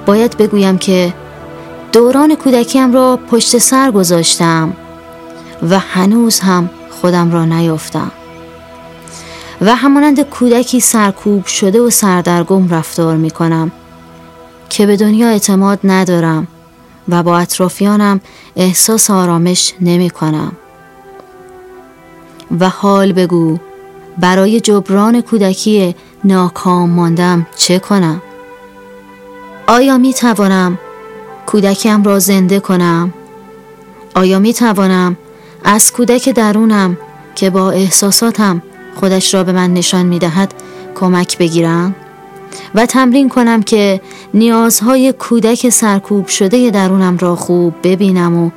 باید 0.06 0.36
بگویم 0.36 0.78
که 0.78 1.14
دوران 1.92 2.34
کودکیم 2.34 2.92
را 2.92 3.18
پشت 3.30 3.58
سر 3.58 3.90
گذاشتم 3.90 4.72
و 5.70 5.78
هنوز 5.78 6.40
هم 6.40 6.70
خودم 6.90 7.32
را 7.32 7.44
نیافتم. 7.44 8.10
و 9.60 9.74
همانند 9.74 10.22
کودکی 10.22 10.80
سرکوب 10.80 11.46
شده 11.46 11.80
و 11.80 11.90
سردرگم 11.90 12.68
رفتار 12.68 13.16
می 13.16 13.30
کنم 13.30 13.70
که 14.68 14.86
به 14.86 14.96
دنیا 14.96 15.28
اعتماد 15.28 15.78
ندارم. 15.84 16.46
و 17.10 17.22
با 17.22 17.38
اطرافیانم 17.38 18.20
احساس 18.56 19.10
آرامش 19.10 19.74
نمی 19.80 20.10
کنم. 20.10 20.52
و 22.60 22.68
حال 22.68 23.12
بگو 23.12 23.58
برای 24.18 24.60
جبران 24.60 25.20
کودکی 25.20 25.94
ناکام 26.24 26.90
ماندم 26.90 27.46
چه 27.56 27.78
کنم؟ 27.78 28.22
آیا 29.66 29.98
می 29.98 30.14
توانم 30.14 30.78
کودکم 31.46 32.02
را 32.02 32.18
زنده 32.18 32.60
کنم؟ 32.60 33.12
آیا 34.14 34.38
می 34.38 34.54
توانم 34.54 35.16
از 35.64 35.92
کودک 35.92 36.28
درونم 36.28 36.98
که 37.34 37.50
با 37.50 37.70
احساساتم 37.70 38.62
خودش 38.94 39.34
را 39.34 39.44
به 39.44 39.52
من 39.52 39.74
نشان 39.74 40.06
می 40.06 40.18
دهد 40.18 40.54
کمک 40.94 41.38
بگیرم؟ 41.38 41.94
و 42.74 42.86
تمرین 42.86 43.28
کنم 43.28 43.62
که 43.62 44.00
نیازهای 44.34 45.12
کودک 45.12 45.68
سرکوب 45.68 46.26
شده 46.26 46.70
درونم 46.70 47.18
را 47.18 47.36
خوب 47.36 47.74
ببینم 47.82 48.36
و 48.36 48.50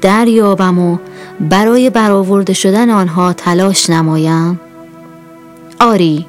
دریابم 0.00 0.78
و 0.78 0.98
برای 1.40 1.90
برآورده 1.90 2.52
شدن 2.52 2.90
آنها 2.90 3.32
تلاش 3.32 3.90
نمایم. 3.90 4.60
آری 5.80 6.26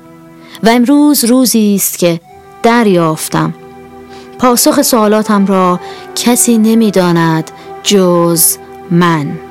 و 0.64 0.70
امروز 0.70 1.26
روزی 1.26 1.76
است 1.76 2.00
که 2.00 2.20
دریافتم. 2.64 3.54
پاسخ 4.40 4.82
سوالاتم 4.82 5.46
را 5.46 5.80
کسی 6.16 6.58
نمی‌داند 6.58 7.52
جز 7.84 8.58
من. 8.92 9.49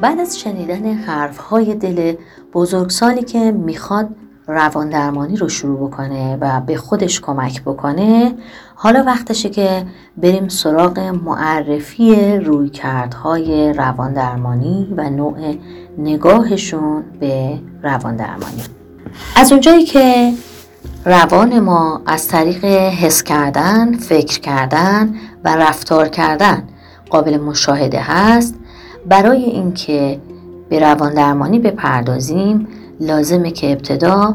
بعد 0.00 0.20
از 0.20 0.38
شنیدن 0.38 0.92
حرف 0.92 1.36
های 1.36 1.74
دل 1.74 2.14
بزرگسالی 2.52 3.22
که 3.22 3.52
می‌خواد 3.52 4.08
روان 4.46 4.88
درمانی 4.88 5.36
رو 5.36 5.48
شروع 5.48 5.88
بکنه 5.88 6.38
و 6.40 6.60
به 6.60 6.76
خودش 6.76 7.20
کمک 7.20 7.62
بکنه 7.62 8.34
حالا 8.74 9.04
وقتشه 9.06 9.50
که 9.50 9.86
بریم 10.16 10.48
سراغ 10.48 10.98
معرفی 10.98 12.36
رویکردهای 12.36 13.72
روان 13.72 14.12
درمانی 14.12 14.94
و 14.96 15.10
نوع 15.10 15.54
نگاهشون 15.98 17.04
به 17.20 17.58
روان 17.82 18.16
درمانی 18.16 18.62
از 19.36 19.52
اونجایی 19.52 19.84
که 19.84 20.32
روان 21.04 21.60
ما 21.60 22.02
از 22.06 22.28
طریق 22.28 22.64
حس 22.64 23.22
کردن، 23.22 23.96
فکر 23.96 24.40
کردن 24.40 25.14
و 25.44 25.56
رفتار 25.56 26.08
کردن 26.08 26.68
قابل 27.10 27.36
مشاهده 27.36 28.00
هست 28.00 28.54
برای 29.08 29.44
اینکه 29.44 30.20
به 30.68 30.78
روان 30.78 31.14
درمانی 31.14 31.58
بپردازیم 31.58 32.68
لازمه 33.00 33.50
که 33.50 33.72
ابتدا 33.72 34.34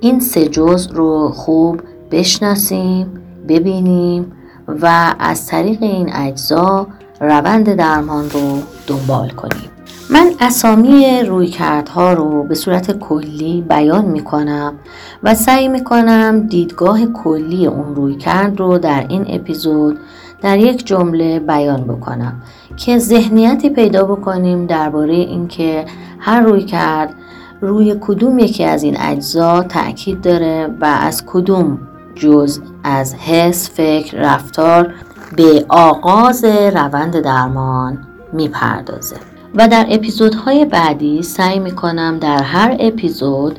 این 0.00 0.20
سه 0.20 0.48
جز 0.48 0.86
رو 0.92 1.28
خوب 1.28 1.80
بشناسیم 2.10 3.06
ببینیم 3.48 4.32
و 4.68 5.14
از 5.18 5.46
طریق 5.46 5.82
این 5.82 6.10
اجزا 6.12 6.86
روند 7.20 7.74
درمان 7.74 8.30
رو 8.30 8.58
دنبال 8.86 9.30
کنیم. 9.30 9.70
من 10.10 10.30
اسامی 10.40 11.22
رویکردها 11.22 12.12
رو 12.12 12.42
به 12.42 12.54
صورت 12.54 12.98
کلی 12.98 13.64
بیان 13.68 14.04
می 14.04 14.24
کنم 14.24 14.74
و 15.22 15.34
سعی 15.34 15.68
می 15.68 15.84
کنم 15.84 16.46
دیدگاه 16.46 17.06
کلی 17.06 17.66
اون 17.66 17.94
رویکرد 17.94 18.60
رو 18.60 18.78
در 18.78 19.06
این 19.08 19.24
اپیزود 19.28 19.98
در 20.42 20.58
یک 20.58 20.86
جمله 20.86 21.40
بیان 21.40 21.84
بکنم 21.84 22.42
که 22.76 22.98
ذهنیتی 22.98 23.70
پیدا 23.70 24.04
بکنیم 24.04 24.66
درباره 24.66 25.14
اینکه 25.14 25.84
هر 26.18 26.40
روی 26.40 26.64
کرد 26.64 27.14
روی 27.60 27.96
کدوم 28.00 28.38
یکی 28.38 28.64
از 28.64 28.82
این 28.82 28.96
اجزا 29.00 29.62
تاکید 29.62 30.20
داره 30.20 30.68
و 30.80 30.84
از 30.84 31.26
کدوم 31.26 31.78
جز 32.14 32.60
از 32.84 33.14
حس، 33.14 33.70
فکر، 33.70 34.16
رفتار 34.16 34.94
به 35.36 35.64
آغاز 35.68 36.44
روند 36.44 37.20
درمان 37.20 37.98
می‌پردازه. 38.32 39.16
و 39.54 39.68
در 39.68 39.86
اپیزودهای 39.90 40.64
بعدی 40.64 41.22
سعی 41.22 41.58
می‌کنم 41.58 42.18
در 42.18 42.42
هر 42.42 42.76
اپیزود 42.80 43.58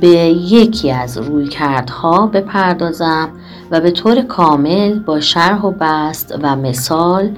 به 0.00 0.08
یکی 0.08 0.90
از 0.90 1.18
رویکردها 1.18 2.26
بپردازم 2.26 3.28
و 3.70 3.80
به 3.80 3.90
طور 3.90 4.22
کامل 4.22 4.98
با 4.98 5.20
شرح 5.20 5.62
و 5.62 5.70
بست 5.80 6.34
و 6.42 6.56
مثال 6.56 7.36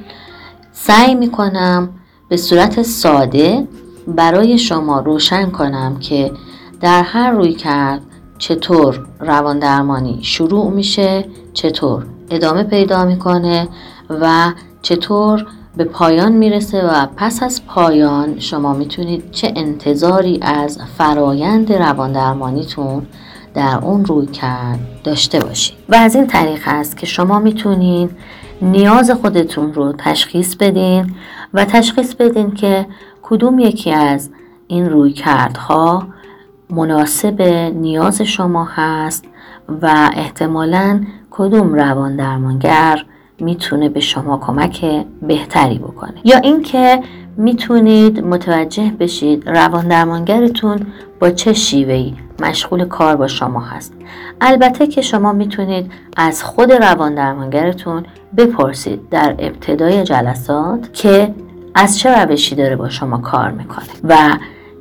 سعی 0.73 1.15
می 1.15 1.31
کنم 1.31 1.89
به 2.29 2.37
صورت 2.37 2.83
ساده 2.83 3.69
برای 4.07 4.59
شما 4.59 5.01
روشن 5.01 5.51
کنم 5.51 5.99
که 5.99 6.33
در 6.81 7.03
هر 7.03 7.31
روی 7.31 7.53
کرد 7.53 8.03
چطور 8.39 9.07
روان 9.21 9.59
درمانی 9.59 10.19
شروع 10.23 10.71
میشه 10.71 11.25
چطور 11.53 12.07
ادامه 12.31 12.63
پیدا 12.63 13.05
می‌کنه 13.05 13.69
و 14.11 14.53
چطور 14.83 15.47
به 15.77 15.85
پایان 15.85 16.33
می‌رسه 16.33 16.87
و 16.87 17.07
پس 17.17 17.43
از 17.43 17.67
پایان 17.67 18.39
شما 18.41 18.75
می‌تونید 18.75 19.31
چه 19.31 19.53
انتظاری 19.57 20.39
از 20.43 20.79
فرایند 20.99 21.73
روان 21.73 22.13
درمانیتون 22.13 23.07
در 23.59 23.79
اون 23.83 24.05
روی 24.05 24.27
کرد 24.27 24.79
داشته 25.05 25.41
باشید 25.41 25.77
و 25.89 25.95
از 25.95 26.15
این 26.15 26.27
طریق 26.27 26.63
است 26.67 26.97
که 26.97 27.07
شما 27.07 27.39
می‌تونید 27.39 28.11
نیاز 28.63 29.11
خودتون 29.11 29.75
رو 29.75 29.93
تشخیص 29.93 30.57
بدین 30.57 31.15
و 31.55 31.65
تشخیص 31.65 32.15
بدین 32.15 32.55
که 32.55 32.87
کدوم 33.23 33.59
یکی 33.59 33.93
از 33.93 34.31
این 34.69 34.91
روی 34.91 35.13
کردها 35.13 36.07
مناسب 36.71 37.43
نیاز 37.75 38.23
شما 38.23 38.65
هست 38.65 39.25
و 39.83 40.11
احتمالا 40.15 41.05
کدوم 41.31 41.75
روان 41.75 42.17
درمانگر 42.17 43.05
می‌تونه 43.41 43.89
به 43.89 44.01
شما 44.01 44.39
کمک 44.39 44.85
بهتری 45.23 45.79
بکنه. 45.79 46.15
یا 46.25 46.39
اینکه 46.39 47.03
می‌تونید 47.37 48.25
متوجه 48.25 48.93
بشید 49.01 49.49
روان 49.49 49.89
درمانگرتون 49.89 50.87
با 51.21 51.31
چه 51.31 51.53
شیوهی 51.53 52.15
مشغول 52.41 52.85
کار 52.85 53.17
با 53.17 53.27
شما 53.27 53.61
هست. 53.61 53.93
البته 54.41 54.87
که 54.87 55.03
شما 55.03 55.33
می‌تونید 55.33 55.93
از 56.17 56.43
خود 56.43 56.73
روان 56.73 57.15
درمانگرتون 57.15 58.05
بپرسید 58.37 59.09
در 59.11 59.35
ابتدای 59.39 60.05
جلسات 60.05 60.93
که 60.93 61.35
از 61.75 61.99
چه 61.99 62.25
روشی 62.25 62.55
داره 62.55 62.77
با 62.77 62.89
شما 62.89 63.19
کار 63.19 63.51
می‌کنه 63.51 63.87
و 64.05 64.17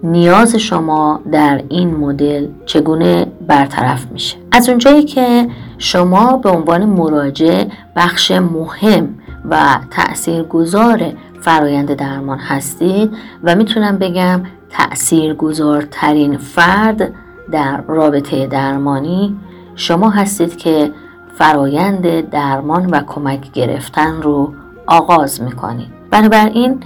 نیاز 0.04 0.56
شما 0.56 1.20
در 1.32 1.62
این 1.70 1.96
مدل 1.96 2.48
چگونه 2.66 3.28
برطرف 3.48 4.12
میشه. 4.12 4.38
از 4.52 4.70
اونجایی 4.70 5.04
که 5.04 5.48
شما 5.78 6.38
به 6.38 6.50
عنوان 6.50 6.86
مراجع 6.86 7.64
بخش 7.96 8.32
مهم 8.32 9.16
و 9.50 9.80
تاثیرگذار 9.92 11.14
فرایند 11.42 11.94
درمان 11.94 12.40
هستید 12.40 13.18
و 13.44 13.56
می‌تونم 13.56 13.98
بگم 13.98 14.42
تاثیرگذارترین 14.70 16.38
فرد 16.38 17.14
در 17.52 17.82
رابطه 17.88 18.48
درمانی 18.48 19.36
شما 19.76 20.10
هستید 20.10 20.58
که 20.58 20.92
فرایند 21.36 22.30
درمان 22.30 22.86
و 22.86 23.02
کمک 23.02 23.52
گرفتن 23.52 24.22
رو 24.22 24.54
آغاز 24.88 25.42
می‌کنید. 25.42 25.88
بنابراین 26.12 26.80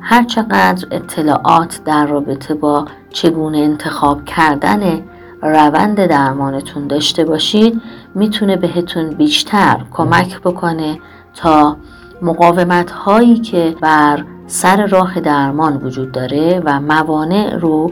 هر 0.00 0.24
چقدر 0.24 0.86
اطلاعات 0.90 1.80
در 1.84 2.06
رابطه 2.06 2.54
با 2.54 2.84
چگونه 3.10 3.58
انتخاب 3.58 4.24
کردن 4.24 5.02
روند 5.42 6.06
درمانتون 6.06 6.86
داشته 6.86 7.24
باشید 7.24 7.80
می‌تونه 8.18 8.56
بهتون 8.56 9.10
بیشتر 9.10 9.80
کمک 9.90 10.40
بکنه 10.40 10.98
تا 11.34 11.76
مقاومت 12.22 12.90
هایی 12.90 13.38
که 13.38 13.76
بر 13.80 14.24
سر 14.46 14.86
راه 14.86 15.20
درمان 15.20 15.76
وجود 15.76 16.12
داره 16.12 16.62
و 16.64 16.80
موانع 16.80 17.56
رو 17.56 17.90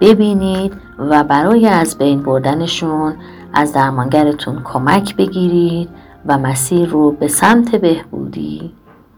ببینید 0.00 0.72
و 0.98 1.24
برای 1.24 1.66
از 1.66 1.98
بین 1.98 2.22
بردنشون 2.22 3.14
از 3.52 3.72
درمانگرتون 3.72 4.62
کمک 4.64 5.16
بگیرید 5.16 5.88
و 6.26 6.38
مسیر 6.38 6.88
رو 6.88 7.10
به 7.10 7.28
سمت 7.28 7.76
بهبودی 7.76 8.72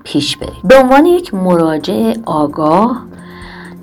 پیش 0.05 0.37
برید. 0.37 0.63
به 0.65 0.77
عنوان 0.77 1.07
یک 1.07 1.35
مراجع 1.35 2.15
آگاه 2.27 3.03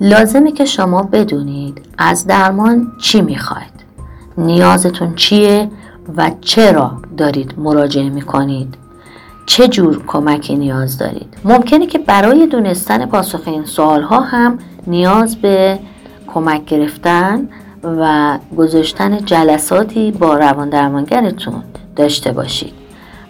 لازمه 0.00 0.52
که 0.52 0.64
شما 0.64 1.02
بدونید 1.02 1.82
از 1.98 2.26
درمان 2.26 2.92
چی 3.00 3.20
می‌خواید. 3.20 3.74
نیازتون 4.38 5.14
چیه؟ 5.14 5.70
و 6.16 6.30
چرا 6.40 6.92
دارید 7.16 7.54
مراجعه 7.58 8.10
می‌کنید؟ 8.10 8.74
چه 9.46 9.68
جور 9.68 10.02
کمکی 10.06 10.56
نیاز 10.56 10.98
دارید؟ 10.98 11.36
ممکنه 11.44 11.86
که 11.86 11.98
برای 11.98 12.46
دونستن 12.46 13.06
پاسخ 13.06 13.40
این 13.46 13.64
سوال 13.64 14.02
ها 14.02 14.20
هم 14.20 14.58
نیاز 14.86 15.36
به 15.36 15.78
کمک 16.26 16.64
گرفتن 16.64 17.48
و 17.82 18.38
گذاشتن 18.56 19.24
جلساتی 19.24 20.10
با 20.12 20.36
روان 20.36 20.68
درمانگرتون 20.68 21.62
داشته 21.96 22.32
باشید. 22.32 22.72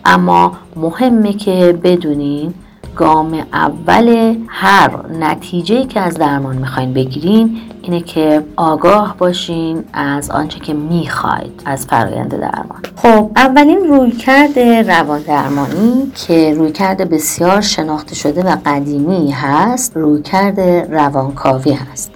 اما 0.05 0.57
مهمه 0.77 1.33
که 1.33 1.79
بدونین 1.83 2.55
گام 2.97 3.47
اول 3.53 4.37
هر 4.49 5.07
نتیجه 5.21 5.87
که 5.87 6.01
از 6.01 6.15
درمان 6.15 6.57
می‌خواین 6.57 6.93
بگیرین 6.95 7.61
اینه 7.83 8.01
که 8.01 8.45
آگاه 8.57 9.15
باشین 9.19 9.85
از 9.93 10.31
آنچه 10.31 10.61
که 10.61 10.75
می‌خواید 10.75 11.63
از 11.65 11.87
فرایند 11.87 12.31
درمان. 12.41 12.83
خب 12.97 13.31
اولین 13.37 13.79
رویکرد 13.89 14.59
روان 14.59 15.21
درمانی 15.21 16.13
که 16.27 16.55
رویکرد 16.55 17.11
بسیار 17.11 17.61
شناخته 17.61 18.15
شده 18.15 18.43
و 18.43 18.57
قدیمی 18.67 19.31
هست 19.31 19.97
رویکرد 19.97 20.61
روانکاوی 20.93 21.73
هست. 21.73 22.11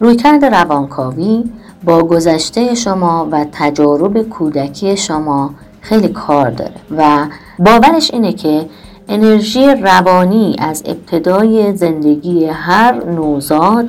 رویکرد 0.00 0.44
روانکاوی 0.44 1.44
با 1.84 2.02
گذشته 2.02 2.74
شما 2.74 3.28
و 3.30 3.46
تجارب 3.52 4.22
کودکی 4.22 4.96
شما 4.96 5.54
خیلی 5.80 6.08
کار 6.08 6.50
داره 6.50 6.74
و 6.96 7.26
باورش 7.58 8.10
اینه 8.12 8.32
که 8.32 8.66
انرژی 9.10 9.74
روانی 9.74 10.56
از 10.58 10.82
ابتدای 10.86 11.76
زندگی 11.76 12.46
هر 12.46 13.04
نوزاد 13.04 13.88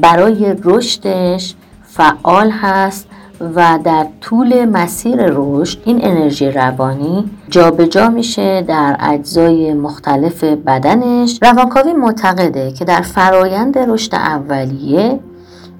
برای 0.00 0.54
رشدش 0.64 1.54
فعال 1.82 2.50
هست 2.50 3.06
و 3.54 3.78
در 3.84 4.06
طول 4.20 4.64
مسیر 4.64 5.16
رشد 5.18 5.78
این 5.84 6.04
انرژی 6.04 6.50
روانی 6.50 7.30
جابجا 7.50 7.86
جا 7.86 8.08
میشه 8.08 8.62
در 8.62 8.96
اجزای 9.00 9.74
مختلف 9.74 10.44
بدنش. 10.44 11.38
روانکاوی 11.42 11.92
معتقده 11.92 12.72
که 12.72 12.84
در 12.84 13.00
فرایند 13.00 13.78
رشد 13.78 14.14
اولیه 14.14 15.20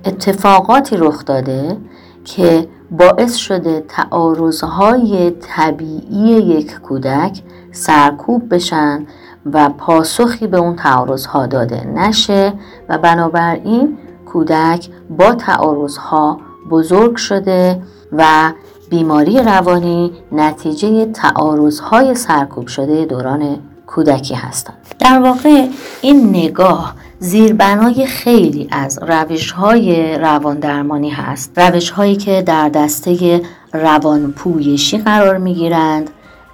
اتفاقاتی 0.04 0.96
رخ 0.96 1.24
داده 1.24 1.76
که 2.24 2.68
باعث 2.98 3.34
شده 3.34 3.84
تعارضهای 3.88 5.30
طبیعی 5.30 6.28
یک 6.28 6.80
کودک 6.80 7.42
سرکوب 7.72 8.54
بشن 8.54 9.06
و 9.52 9.68
پاسخی 9.68 10.46
به 10.46 10.56
اون 10.56 10.76
تعارضها 10.76 11.46
داده 11.46 11.86
نشه 11.86 12.52
و 12.88 12.98
بنابراین 12.98 13.98
کودک 14.26 14.88
با 15.18 15.34
تعارضها 15.34 16.40
بزرگ 16.70 17.16
شده 17.16 17.82
و 18.12 18.52
بیماری 18.90 19.38
روانی 19.38 20.12
نتیجه 20.32 21.06
تعارضهای 21.06 22.14
سرکوب 22.14 22.66
شده 22.66 23.04
دوران 23.04 23.58
کودکی 23.86 24.34
هستند. 24.34 24.76
در 24.98 25.20
واقع 25.22 25.68
این 26.02 26.28
نگاه 26.28 26.94
زیربنای 27.18 28.06
خیلی 28.06 28.68
از 28.70 28.98
روش 29.02 29.50
های 29.50 30.18
روان 30.18 30.58
درمانی 30.58 31.10
هست. 31.10 31.58
روش 31.58 31.90
هایی 31.90 32.16
که 32.16 32.42
در 32.42 32.68
دسته 32.68 33.42
روان 33.72 34.32
پویشی 34.32 34.98
قرار 34.98 35.38
می 35.38 35.54
گیرند 35.54 36.10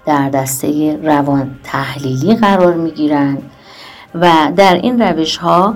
در 0.07 0.31
دسته 0.31 0.97
روان 1.03 1.51
تحلیلی 1.65 2.35
قرار 2.35 2.75
می 2.75 2.91
گیرند 2.91 3.43
و 4.15 4.53
در 4.57 4.75
این 4.75 5.03
روش 5.03 5.37
ها 5.37 5.75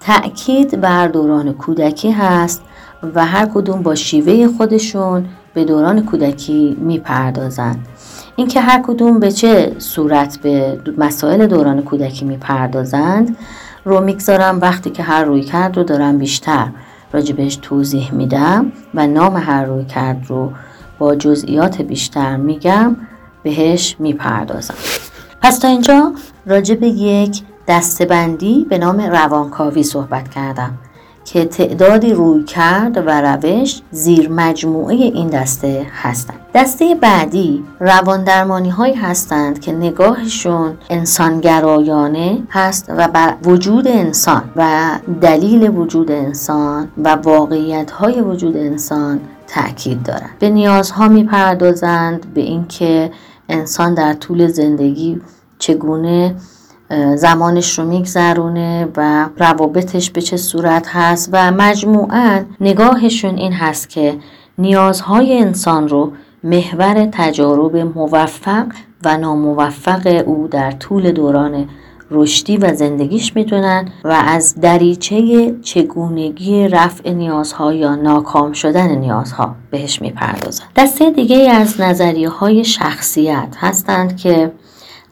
تأکید 0.00 0.80
بر 0.80 1.08
دوران 1.08 1.52
کودکی 1.52 2.10
هست 2.10 2.62
و 3.14 3.26
هر 3.26 3.46
کدوم 3.54 3.82
با 3.82 3.94
شیوه 3.94 4.48
خودشون 4.56 5.24
به 5.54 5.64
دوران 5.64 6.04
کودکی 6.04 6.76
می‌پردازند. 6.80 7.86
اینکه 8.36 8.60
هر 8.60 8.82
کدوم 8.86 9.20
به 9.20 9.32
چه 9.32 9.72
صورت 9.78 10.38
به 10.38 10.80
مسائل 10.98 11.46
دوران 11.46 11.82
کودکی 11.82 12.24
می‌پردازند 12.24 13.36
رو 13.84 14.00
می‌گذارم. 14.00 14.60
وقتی 14.60 14.90
که 14.90 15.02
هر 15.02 15.24
روی 15.24 15.42
کرد 15.42 15.76
رو 15.76 15.82
دارم 15.82 16.18
بیشتر 16.18 16.68
راجبش 17.12 17.56
توضیح 17.56 18.14
میدم 18.14 18.72
و 18.94 19.06
نام 19.06 19.36
هر 19.36 19.64
روی 19.64 19.84
کرد 19.84 20.26
رو 20.28 20.52
با 20.98 21.14
جزئیات 21.14 21.82
بیشتر 21.82 22.36
میگم 22.36 22.96
بهش 23.42 23.96
می‌پردازم. 23.98 24.74
پس 25.42 25.58
تا 25.58 25.68
اینجا 25.68 26.12
راجب 26.46 26.82
یک 26.82 27.42
دستبندی 27.68 28.66
به 28.68 28.78
نام 28.78 29.00
روانکاوی 29.00 29.82
صحبت 29.82 30.28
کردم. 30.28 30.78
که 31.24 31.44
تعدادی 31.44 32.12
روی 32.12 32.44
کرد 32.44 32.96
و 33.06 33.10
روش 33.20 33.82
زیر 33.90 34.28
مجموعه 34.28 34.94
این 34.94 35.28
دسته 35.28 35.86
هستند. 36.02 36.40
دسته 36.54 36.94
بعدی 36.94 37.64
روان 37.80 38.24
درمانی 38.24 38.70
هایی 38.70 38.94
هستند 38.94 39.60
که 39.60 39.72
نگاهشون 39.72 40.74
انسانگرایانه 40.90 42.38
هست 42.50 42.86
و 42.88 43.08
بر 43.08 43.34
وجود 43.44 43.88
انسان 43.88 44.42
و 44.56 44.90
دلیل 45.20 45.68
وجود 45.68 46.10
انسان 46.10 46.88
و 47.04 47.14
واقعیت 47.14 47.90
های 47.90 48.20
وجود 48.20 48.56
انسان 48.56 49.20
تاکید 49.46 50.02
دارند. 50.02 50.30
به 50.38 50.50
نیازها 50.50 51.08
می‌پردازند 51.08 52.34
به 52.34 52.40
اینکه 52.40 53.10
انسان 53.48 53.94
در 53.94 54.12
طول 54.12 54.46
زندگی 54.46 55.20
چگونه 55.58 56.34
زمانش 57.16 57.78
رو 57.78 57.84
میگذرونه 57.84 58.88
و 58.96 59.28
روابطش 59.38 60.10
به 60.10 60.22
چه 60.22 60.36
صورت 60.36 60.88
هست 60.88 61.28
و 61.32 61.50
مجموعا 61.50 62.44
نگاهشون 62.60 63.36
این 63.36 63.52
هست 63.52 63.88
که 63.88 64.16
نیازهای 64.58 65.38
انسان 65.38 65.88
رو 65.88 66.12
محور 66.44 67.08
تجارب 67.12 67.76
موفق 67.76 68.66
و 69.04 69.16
ناموفق 69.16 70.22
او 70.26 70.48
در 70.50 70.70
طول 70.70 71.12
دوران 71.12 71.68
رشدی 72.10 72.56
و 72.56 72.74
زندگیش 72.74 73.36
می‌دونن 73.36 73.88
و 74.04 74.22
از 74.26 74.54
دریچه 74.60 75.54
چگونگی 75.62 76.68
رفع 76.68 77.10
نیازها 77.10 77.72
یا 77.72 77.94
ناکام 77.94 78.52
شدن 78.52 78.94
نیازها 78.94 79.54
بهش 79.70 80.02
می‌پردازن. 80.02 80.64
دسته 80.76 81.10
دیگه 81.10 81.50
از 81.50 81.80
نظریه 81.80 82.28
های 82.28 82.64
شخصیت 82.64 83.56
هستند 83.58 84.16
که 84.16 84.52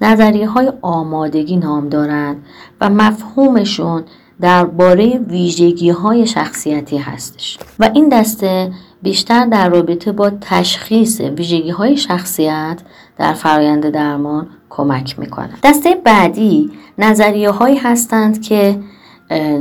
نظریه 0.03 0.49
های 0.49 0.73
آمادگی 0.83 1.57
نام 1.57 1.89
دارند 1.89 2.45
و 2.81 2.91
مفهومشون 2.91 4.03
درباره 4.41 5.19
ویژگی 5.19 5.91
های 5.91 6.27
شخصیتی 6.27 6.99
هستش. 6.99 7.59
و 7.79 7.91
این 7.95 8.09
دسته 8.09 8.73
بیشتر 9.03 9.47
در 9.47 9.69
رابطه 9.69 10.13
با 10.13 10.31
تشخیص 10.41 11.21
ویژگی 11.21 11.71
های 11.71 11.97
شخصیت 11.97 12.81
در 13.19 13.33
فرایند 13.33 13.91
درمان 13.91 14.47
کمک 14.71 15.19
می‌کنه. 15.19 15.51
دسته 15.63 15.95
بعدی 16.05 16.71
نظریه 16.99 17.51
هایی 17.51 17.77
هستند 17.77 18.43
که 18.43 18.79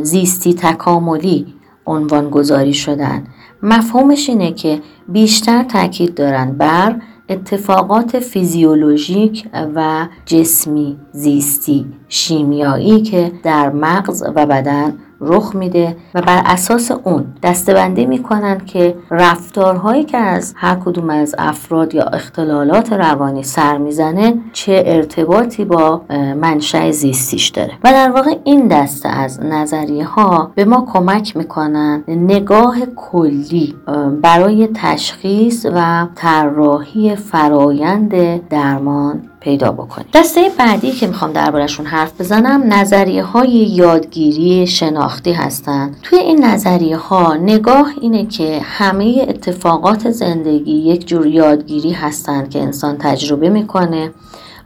زیستی 0.01 0.53
تکاملی 0.53 1.53
عنوان 1.85 2.29
گذاری 2.29 2.73
شدن. 2.73 3.23
مفهومش 3.63 4.29
اینه 4.29 4.51
که 4.51 4.81
بیشتر 5.07 5.63
تاکید 5.63 6.15
دارند 6.15 6.57
بر 6.57 6.95
اتفاقات 7.31 8.19
فیزیولوژیک 8.19 9.49
و 9.75 10.07
جسمی 10.25 10.97
زیستی 11.11 11.85
شیمیایی 12.07 13.01
که 13.01 13.31
در 13.43 13.69
مغز 13.69 14.23
و 14.35 14.45
بدن 14.45 14.93
رخ 15.21 15.55
میده 15.55 15.95
و 16.15 16.21
بر 16.21 16.41
اساس 16.45 16.91
اون 16.91 17.25
دستبندی 17.43 18.05
می‌کنن 18.05 18.57
که 18.65 18.95
رفتارهایی 19.11 20.03
که 20.03 20.17
از 20.17 20.53
هر 20.57 20.75
کدوم 20.85 21.09
از 21.09 21.35
افراد 21.37 21.95
یا 21.95 22.03
اختلالات 22.03 22.93
روانی 22.93 23.43
سر 23.43 23.77
می‌زنه 23.77 24.33
چه 24.53 24.83
ارتباطی 24.85 25.65
با 25.65 26.01
منشأ 26.41 26.91
زیستیش 26.91 27.49
داره. 27.49 27.71
و 27.83 27.91
در 27.91 28.11
واقع 28.11 28.35
این 28.43 28.67
دسته 28.67 29.09
از 29.09 29.39
نظریه 29.43 30.05
ها 30.05 30.51
به 30.55 30.65
ما 30.65 30.87
کمک 30.93 31.37
می‌کنن 31.37 32.03
نگاه 32.07 32.77
کلی 32.95 33.75
برای 34.21 34.69
تشخیص 34.73 35.65
و 35.75 36.07
طراحی 36.15 37.15
فرایند 37.15 38.47
درمان 38.49 39.21
پیدا 39.41 39.71
بکنیم. 39.71 40.07
دسته 40.13 40.49
بعدی 40.57 40.91
که 40.91 41.07
می‌خوام 41.07 41.33
دربارهشون 41.33 41.85
حرف 41.85 42.21
بزنم 42.21 42.73
نظریه 42.73 43.23
های 43.23 43.49
یادگیری 43.49 44.67
شناختی 44.67 45.31
هستند 45.33 45.97
توی 46.03 46.19
این 46.19 46.45
نظریه 46.45 46.97
ها 46.97 47.33
نگاه 47.35 47.91
اینه 48.01 48.25
که 48.25 48.59
همه 48.63 49.25
اتفاقات 49.29 50.11
زندگی 50.11 50.71
یک 50.71 51.07
جور 51.07 51.27
یادگیری 51.27 51.91
هستند 51.91 52.49
که 52.49 52.59
انسان 52.59 52.97
تجربه 52.97 53.49
می‌کنه. 53.49 54.11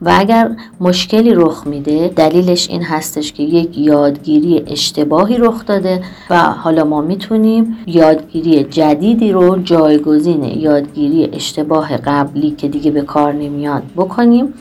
و 0.01 0.13
اگر 0.17 0.51
مشکلی 0.79 1.34
رخ 1.34 1.67
میده 1.67 2.08
دلیلش 2.15 2.69
این 2.69 2.84
هستش 2.84 3.34
که 3.34 3.43
یک 3.43 3.77
یادگیری 3.77 4.63
اشتباهی 4.67 5.38
رخ 5.38 5.65
داده 5.65 6.03
و 6.29 6.41
حالا 6.41 6.84
ما 6.84 7.01
می‌تونیم 7.01 7.77
یادگیری 7.88 8.63
جدیدی 8.63 9.31
رو 9.31 9.58
جایگزین 9.58 10.43
یادگیری 10.43 11.29
اشتباه 11.34 11.97
قبلی 11.97 12.51
که 12.51 12.67
دیگه 12.67 12.91
به 12.91 13.01
کار 13.01 13.34
نمیاد 13.34 13.84
بکنیم 13.97 14.53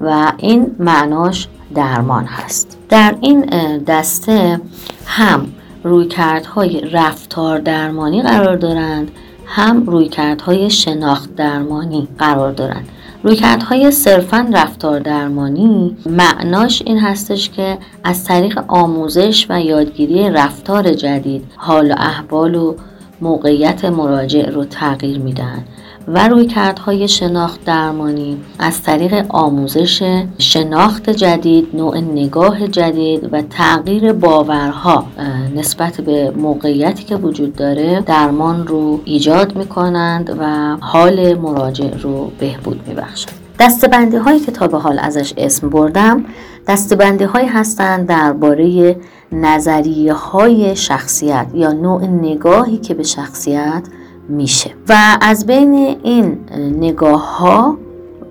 و 0.00 0.32
این 0.38 0.66
معناش 0.78 1.48
درمان 1.74 2.24
هست. 2.24 2.78
در 2.88 3.16
این 3.20 3.40
دسته 3.86 4.60
هم 5.06 5.46
رویکردهای 5.84 6.80
رفتار 6.80 7.58
درمانی 7.58 8.22
قرار 8.22 8.56
دارند 8.56 9.10
هم 9.46 9.86
رویکردهای 9.86 10.70
شناخت 10.70 11.36
درمانی 11.36 12.08
قرار 12.18 12.52
دارند. 12.52 12.88
رویکردهای 13.24 13.90
صرفا 13.90 14.48
رفتار 14.52 15.00
درمانی 15.00 15.96
معناش 16.06 16.82
این 16.86 16.98
هستش 16.98 17.50
که 17.50 17.78
از 18.04 18.24
طریق 18.24 18.60
آموزش 18.68 19.46
و 19.50 19.60
یادگیری 19.60 20.30
رفتار 20.30 20.92
جدید 20.92 21.44
حال 21.56 21.90
و 21.90 21.94
احوال 21.98 22.54
و 22.54 22.74
موقعیت 23.20 23.84
مراجع 23.84 24.50
رو 24.50 24.64
تغییر 24.64 25.18
میدن. 25.18 25.64
و 26.08 26.28
رویکردهای 26.28 27.08
شناخت 27.08 27.64
درمانی 27.64 28.36
از 28.58 28.82
طریق 28.82 29.26
آموزش 29.28 30.22
شناخت 30.38 31.10
جدید، 31.10 31.68
نوع 31.74 31.98
نگاه 31.98 32.68
جدید 32.68 33.28
و 33.32 33.42
تغییر 33.42 34.12
باورها 34.12 35.06
نسبت 35.54 36.00
به 36.00 36.30
موقعیتی 36.30 37.04
که 37.04 37.16
وجود 37.16 37.56
داره 37.56 38.00
درمان 38.00 38.66
رو 38.66 39.00
ایجاد 39.04 39.56
می 39.56 39.66
کنند 39.66 40.36
و 40.38 40.76
حال 40.80 41.34
مراجع 41.34 41.98
رو 41.98 42.30
بهبود 42.38 42.88
می 42.88 42.94
بخشند. 42.94 43.34
دستبندی 43.58 44.16
هایی 44.16 44.40
که 44.40 44.52
تا 44.52 44.66
به 44.66 44.78
حال 44.78 44.98
ازش 44.98 45.34
اسم 45.36 45.70
بردم 45.70 46.24
دستبندی 46.68 47.24
هایی 47.24 47.48
هستند 47.48 48.06
درباره 48.06 48.96
نظریه 49.32 50.12
های 50.12 50.76
شخصیت 50.76 51.46
یا 51.54 51.72
نوع 51.72 52.06
نگاهی 52.06 52.76
که 52.76 52.94
به 52.94 53.02
شخصیت 53.02 53.82
میشه. 54.28 54.70
و 54.88 55.18
از 55.20 55.46
بین 55.46 55.74
این 56.02 56.38
نگاه 56.80 57.38
ها 57.38 57.76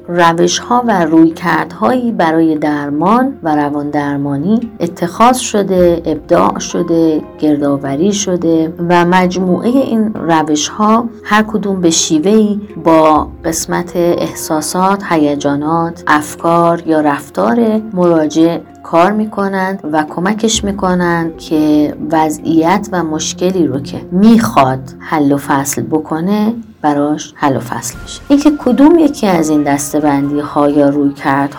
روش 0.08 0.60
ها 0.60 0.84
و 0.88 1.06
رویکردهایی 1.06 2.12
برای 2.12 2.56
درمان 2.56 3.38
و 3.44 3.56
روان 3.56 3.90
درمانی 3.90 4.72
اتخاذ 4.80 5.38
شده 5.38 6.02
ابداع 6.06 6.60
شده 6.60 7.22
گردآوری 7.40 8.14
شده 8.14 8.74
و 8.90 9.06
مجموعه 9.06 9.70
این 9.70 10.14
روش 10.14 10.68
ها 10.68 11.10
هر 11.24 11.44
کدوم 11.44 11.82
به 11.82 11.90
شیوهی 11.90 12.62
با 12.84 13.28
قسمت 13.46 13.96
احساسات، 13.96 15.04
هیجانات، 15.10 16.04
افکار 16.08 16.84
یا 16.86 17.02
رفتار 17.02 17.82
مراجع 17.94 18.58
کار 18.84 19.12
می‌کنند 19.12 19.80
و 19.92 20.04
کمکش 20.10 20.64
می‌کنند 20.64 21.38
که 21.38 21.94
وضعیت 22.12 22.90
و 22.92 23.04
مشکلی 23.04 23.68
رو 23.68 23.80
که 23.80 24.02
می‌خواد 24.12 24.80
حل 25.00 25.32
و 25.32 25.38
فصل 25.38 25.82
بکنه 25.82 26.54
براش 26.82 27.34
حل 27.36 27.58
و 27.58 27.60
فصل 27.60 27.96
بشه. 28.04 28.22
اینکه 28.28 28.52
کدوم 28.60 29.00
یکی 29.00 29.28
از 29.28 29.50
این 29.50 29.64
دستبندی 29.64 30.40
ها 30.40 30.70
یا 30.70 30.90
روی 30.90 31.14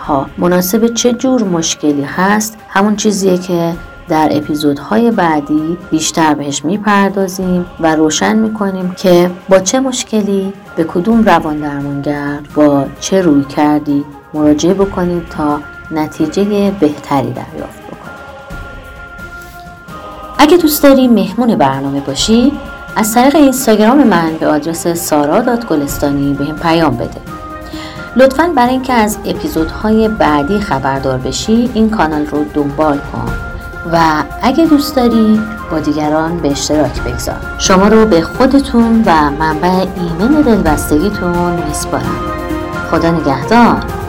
ها 0.07 0.25
مناسب 0.37 0.93
چه 0.93 1.13
جور 1.13 1.43
مشکلی 1.43 2.03
هست 2.03 2.57
همون 2.69 2.95
چیزیه 2.95 3.37
که 3.37 3.73
در 4.07 4.29
اپیزودهای 4.31 5.11
بعدی 5.11 5.77
بیشتر 5.91 6.33
بهش 6.33 6.65
می‌پردازیم 6.65 7.65
و 7.79 7.95
روشن 7.95 8.35
می‌کنیم 8.35 8.91
که 8.97 9.31
با 9.49 9.59
چه 9.59 9.79
مشکلی 9.79 10.53
به 10.75 10.83
کدوم 10.83 11.23
روان 11.23 11.57
درمانگر 11.57 12.39
با 12.55 12.85
چه 12.99 13.21
روی 13.21 13.43
کردی 13.43 14.05
مراجعه 14.33 14.73
بکنیم 14.73 15.25
تا 15.29 15.59
نتیجه 15.91 16.71
بهتری 16.79 17.31
دریافت 17.31 17.83
بکنیم 17.83 18.15
اگه 20.37 20.57
دوست 20.57 20.83
داری 20.83 21.07
مهمون 21.07 21.55
برنامه 21.55 21.99
باشی 21.99 22.51
از 22.95 23.13
طریق 23.13 23.35
اینستاگرام 23.35 24.07
من 24.07 24.37
به 24.39 24.47
آدرس 24.47 24.87
سارا 24.87 25.55
گلستانی 25.55 26.33
به 26.33 26.45
هم 26.45 26.55
پیام 26.55 26.97
بده. 26.97 27.21
لطفا 28.15 28.51
برای 28.55 28.69
اینکه 28.69 28.93
از 28.93 29.17
اپیزودهای 29.25 30.07
بعدی 30.07 30.59
خبردار 30.59 31.17
بشی 31.17 31.69
این 31.73 31.89
کانال 31.89 32.25
رو 32.25 32.45
دنبال 32.53 32.97
کن 32.97 33.31
و 33.93 34.23
اگه 34.41 34.65
دوست 34.65 34.95
داری 34.95 35.41
با 35.71 35.79
دیگران 35.79 36.37
به 36.37 36.51
اشتراک 36.51 37.01
بگذار. 37.01 37.35
شما 37.57 37.87
رو 37.87 38.05
به 38.05 38.21
خودتون 38.21 39.03
و 39.05 39.31
منبع 39.39 39.69
ایمن 39.69 40.41
دلبستگیتون 40.41 41.63
میسپارم. 41.67 42.19
خدا 42.91 43.11
نگهدار. 43.11 44.04